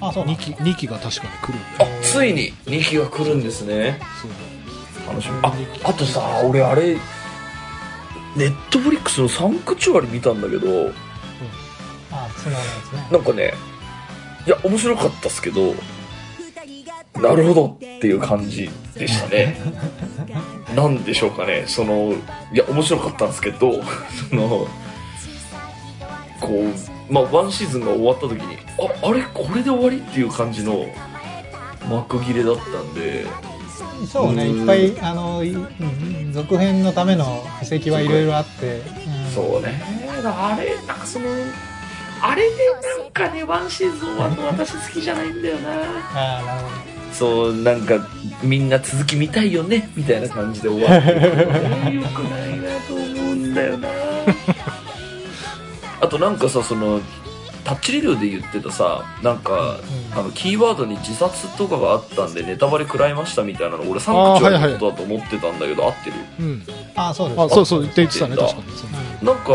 [0.00, 4.00] あそうな2ん期二期が確かに来るんあでついに2期が来るんですね。
[4.20, 4.30] そう。
[5.08, 5.34] 楽しみ。
[5.42, 5.52] あ
[5.84, 6.96] あとさ俺あれ
[8.36, 10.90] ネットフリックスのサンクチュアリ見たんだけど
[13.10, 13.54] なんかね
[14.46, 15.74] いや面白かったっすけど
[17.20, 19.60] なるほどっていう感じでしたね。
[20.76, 21.64] なんでしょうかね。
[21.66, 22.14] その
[22.52, 23.82] いや面白かったんですけど
[24.30, 24.68] その
[26.40, 26.62] こ
[27.08, 29.22] うまあワンシーズンが終わった時にああれ？
[29.34, 30.86] これで終わりっていう感じの
[31.90, 33.26] 幕切れだったんで。
[34.06, 34.60] そうねうん。
[34.60, 35.42] いっぱいあの
[36.32, 38.82] 続編のための布石はいろいろあって、うん。
[39.34, 39.82] そうね。
[40.24, 41.26] あれなんかその
[42.20, 42.56] あれで
[43.00, 45.70] なんかねワンシーズン終わるの私好きじゃないんだよな。
[45.70, 48.06] ああなるほどそうなんか
[48.42, 51.20] みんな続き見たいよねみたいな感じで終わってる。
[51.96, 53.88] よくないなと思うんだよな。
[56.00, 57.00] あとなんかさその
[57.64, 59.78] タッチリレーで言ってたさなんか、
[60.14, 60.18] うん。
[60.18, 66.16] あのキーワードに自殺とかがあったんでネタバレ食らいましたみたいなの俺サンクチュアリのことだと思ってたんだけど、合ってる？
[66.40, 66.62] うん。
[66.96, 67.40] ああそうです。
[67.42, 68.62] あそうそう言って言ってたね確かに。
[68.76, 68.86] そ
[69.22, 69.52] うなんか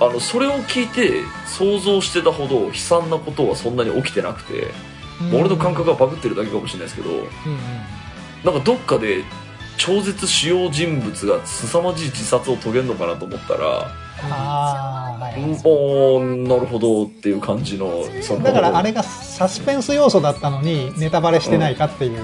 [0.00, 4.68] あのそれを聞いて想像してたほど悲惨なことはそんなに起きてなくて、
[5.20, 5.40] うん。
[5.40, 7.26] 俺の感覚がバグってるだけかもしれないですけどうんうん
[8.44, 9.22] なんかどっかで
[9.76, 13.90] 超絶主要人物が凄まじい自殺を遂げるのかなと思ったら、
[14.22, 15.18] あ
[15.64, 18.04] おーなるほどっていう感じの
[18.42, 22.20] だからあれがサスペンス要素だったのにネタバレしてないかっていう、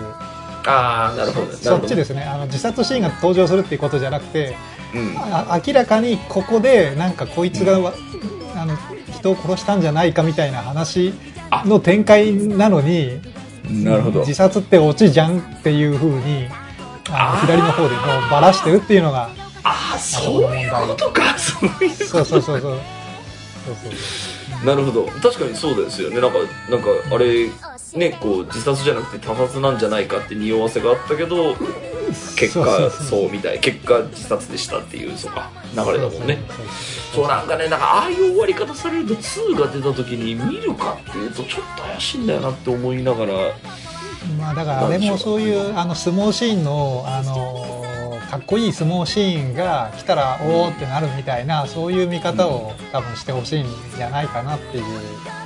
[0.67, 1.47] ああなるほど。
[1.47, 2.23] ねそっちですすね。
[2.25, 4.57] あの自殺シーンが登場するっていうことじゃなくて
[4.95, 5.15] うん。
[5.17, 7.93] あ明らかにここでなんかこいつがわ、
[8.55, 8.77] あの
[9.13, 11.15] 人を殺したんじゃないかみたいな話
[11.65, 13.21] の展開なのに
[13.85, 14.21] なるほど。
[14.21, 16.49] 自殺ってオチじゃんっていうふうに
[17.11, 19.31] あの左の方でもうバラしてるっていうのが
[19.65, 21.37] ああそういうことか。
[21.39, 22.61] そういうそうそうそう。
[22.61, 22.81] そうそう
[23.81, 24.67] そう。
[24.67, 25.07] なるほど。
[25.07, 26.21] 確かにそうですよね。
[26.21, 26.39] なんか
[26.71, 27.49] なんかあれ
[27.95, 31.57] ねこう自殺じゃなくて他殺なんじゃないかって匂わせがあったけど
[32.37, 33.61] 結果そうみたい。
[33.61, 35.51] 結果自殺でしたっていうそうか。
[35.75, 36.39] 流れだもんね。
[37.15, 43.33] そうなんかねなんかああいう終わり方されると2が出た時に見るかっていうとちょっと怪しいんだよなって思いながら。
[44.39, 54.85] まあだからあれもそういうあの相撲シーンのあのかっこいい相撲シーンが来たらおおってなるみたいなそういう見方を多分してほしいんじゃないかなっていう。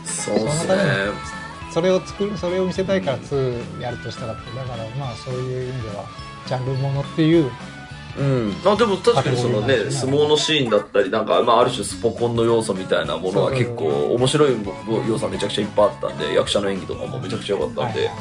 [0.05, 0.51] そうですね。
[0.51, 0.91] そのために
[1.73, 6.05] それを作るそれを見せたいから2やるとしたらだからまあそういう意味では
[6.51, 7.51] ジャンルものっていう。
[8.19, 14.57] うん、あでも確かにそのね相撲のシーンだったりなんか、まあ、ある種スポコンの要素みたいなものは結構面白い
[15.09, 18.13] 要素はめちゃくちゃいっぱいあったんで役者の演技とかもめちゃくちゃ良かったんで、は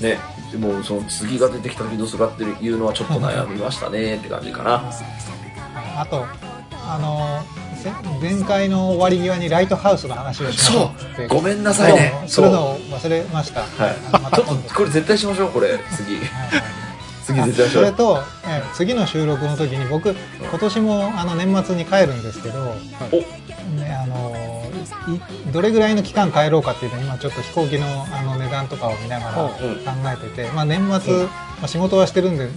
[0.00, 0.02] い。
[0.02, 0.18] ね。
[0.50, 4.82] でもその次が出てきた時どうするかっていうのはちょっと悩みましたねって感じかな。
[6.00, 6.24] あと
[6.72, 7.44] あの
[7.76, 7.90] せ
[8.20, 10.92] 前回の終わり際にライトハウスの話をしましょ
[11.24, 12.14] うごめんなさいね。
[12.26, 12.28] そう。
[12.28, 13.60] するのを忘れました。
[13.60, 13.96] はい。
[14.12, 15.78] あまた ちょっと今度これ絶対しましょうこれ。
[15.94, 16.16] 次。
[16.16, 16.89] はいはい
[17.32, 22.74] 次それと、えー次の収録の時に僕今年もあの年末に帰るんですけど、
[23.76, 24.34] ねあの
[25.08, 29.66] いどれぐらいの期間帰ろうかっていうのを今ちょっと飛行機のあの値段とかを見ながら考う。
[29.66, 31.30] んえてて、まあ、年末、ま
[31.62, 32.50] あ、仕事はしてるんでいっ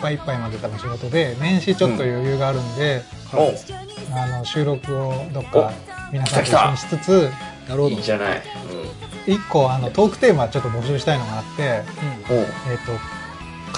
[0.00, 3.52] ぱいいっぱいまで多分仕事で年始ちょっと余裕があるんで、お
[4.16, 5.72] あの収録をどっか
[6.12, 7.30] 皆さんと一緒にしつつ
[7.68, 7.96] なるほど。
[7.96, 8.42] いいじゃない、
[9.26, 13.17] 一個あのトークテーマちょっと募集したいのがあって、うん、えっと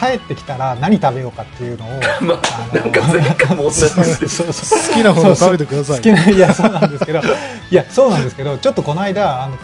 [0.00, 1.88] 帰ってきたら何食べようかっていうのを
[2.22, 2.34] ま
[2.72, 5.96] あなんか前回も同じ そうで好きなものを食べてください。
[5.98, 9.58] 好きないやそうなんですけどいやそうなんですけどちょっとこの間あの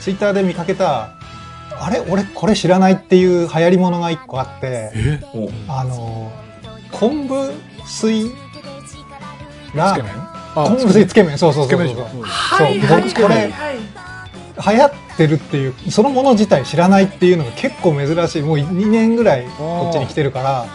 [0.00, 1.08] ツイッターで見かけた
[1.80, 4.90] あれ俺これ知らないっていう流行りものが一個あって
[5.68, 6.30] あの
[6.92, 7.50] 昆布
[7.86, 8.30] 水
[9.74, 10.12] ラーメン？
[10.54, 11.38] あ昆布水つけ麺。
[11.38, 11.78] そうそうそうそう。
[11.78, 12.08] 麺でしょ？
[12.22, 13.00] はいそう。
[13.02, 13.52] 僕これ
[14.66, 18.42] 流行ってるっていうそのもの自体知らないっていうのが結構珍しい。
[18.42, 20.66] もう2年ぐらいこっちに来てるから。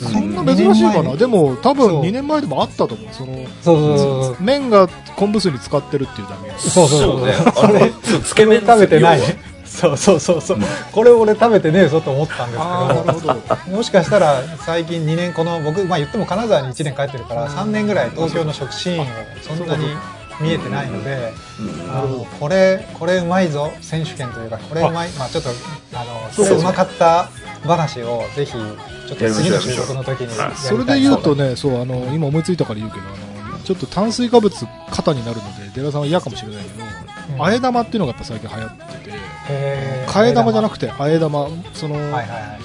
[0.00, 2.02] そんな珍しいかなでも多分そう。
[2.02, 3.08] 2年前でもあったと思う。
[3.12, 4.36] そのそうそうそうそう。
[4.40, 6.58] 麺が昆布水に使ってるっていうだけ。
[6.58, 8.20] そうそうそうねあのそう。
[8.22, 9.20] つけ麺食べてない。
[9.66, 10.64] そうそうそうそう、うん。
[10.90, 12.58] これ俺食べてねえぞと思ったんで
[13.14, 13.76] すけど。
[13.76, 19.06] もしかしたら最近2年この僕まあ言っても金沢に1年帰ってるから3年ぐらい東京の食シーンを
[19.42, 19.84] そんなに
[20.40, 21.90] 見えてないのでうん。
[21.90, 25.50] あのこれこれうまいぞ選手権というかこれうまいまあちょっと
[25.94, 27.30] あのそうこれうまかった
[27.64, 33.30] 話をぜひちょっと次の収録の時にやりたいなそれで言うとねそうあの今思いついたから言うけどあの
[33.70, 36.84] ちょっと炭水化物肩になるので、デラさんは嫌かもしれないけど、
[37.34, 37.44] うん。
[37.44, 39.18] あえ玉っていうのがやっぱ最近流行ってて、
[40.08, 42.58] 替え玉じゃなくてあえ玉、その、はいはいは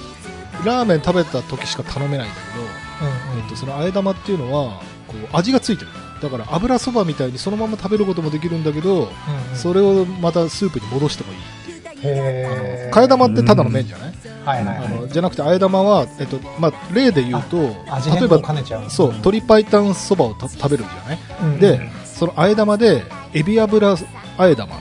[0.64, 0.66] い。
[0.66, 2.64] ラーメン食べた時しか頼めないんだけど、
[3.06, 3.44] うんうん。
[3.44, 5.90] えっと、そのあえ玉っていうのは、こう、味がついてる。
[6.20, 9.10] だから油そばみたいにそのまま食べることもできるんだけど、うんうん。
[9.56, 12.12] それをまたスープに戻してもいいってい
[12.88, 12.90] う。
[12.92, 14.12] 替え玉ってただの麺じゃない、
[14.44, 14.86] はいはいはい。
[14.86, 17.72] あのじゃなくてあえ玉は、えっとまあ、例で言うと例え
[18.28, 18.40] ば。
[18.88, 23.02] そう鶏白湯そばをた食べるじゃない、うんでそのあえ玉で
[23.34, 23.94] エビ油
[24.38, 24.74] あえ玉。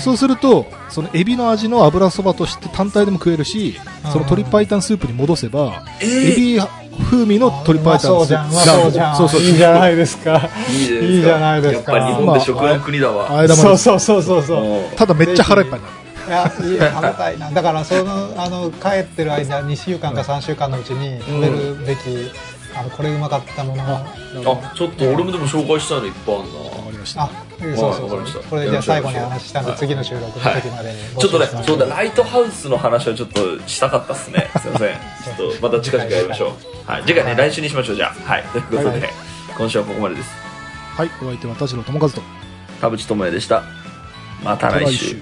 [0.00, 4.12] そうするとそのエビの味の油そばとして単体でも食えるしうん。
[4.12, 6.60] その鶏白湯スープに戻せばえエビ
[6.96, 9.16] 風味の鶏白湯そうじゃん、そうじゃん。
[9.16, 9.40] そうそう。
[9.40, 10.48] いいじゃないですか。
[10.70, 11.04] いいですか。
[11.06, 11.96] いいじゃないですか。
[11.96, 13.40] やっぱ日本で食の国だわ。
[13.40, 14.64] あそうそうそうそうそう。
[14.64, 14.96] うん。
[14.96, 17.50] ただめっちゃ腹いっぱいになるいや、いい食べたいな。
[17.50, 22.30] だから、その、あの、帰ってる間、2週間か3週間のうちに食べるべき、
[22.76, 24.04] あの、これうまかったものあ、
[24.74, 34.50] ちょっと俺もでも紹介したいのいっぱいあるわかりましあた、そうそうそうわかりましたこれじゃあ最後に話したんで、はい次の収録の時までにちょっとねそうだ、ライトハウスの話はちょっとしたかったっすね。
[34.60, 34.96] すいません。
[35.36, 36.90] ちょっとまた近々やりましょう。
[36.90, 37.02] はい。
[37.02, 38.30] 次回ね、来週にしましょう、じゃあ。
[38.30, 38.42] はい。
[38.44, 39.10] ということはいで、
[39.56, 40.30] 今週はここまでです。
[40.96, 42.22] はいお相手は田代智和と
[42.80, 43.62] 田淵智也でした。
[44.42, 44.70] また。
[44.70, 45.16] 来週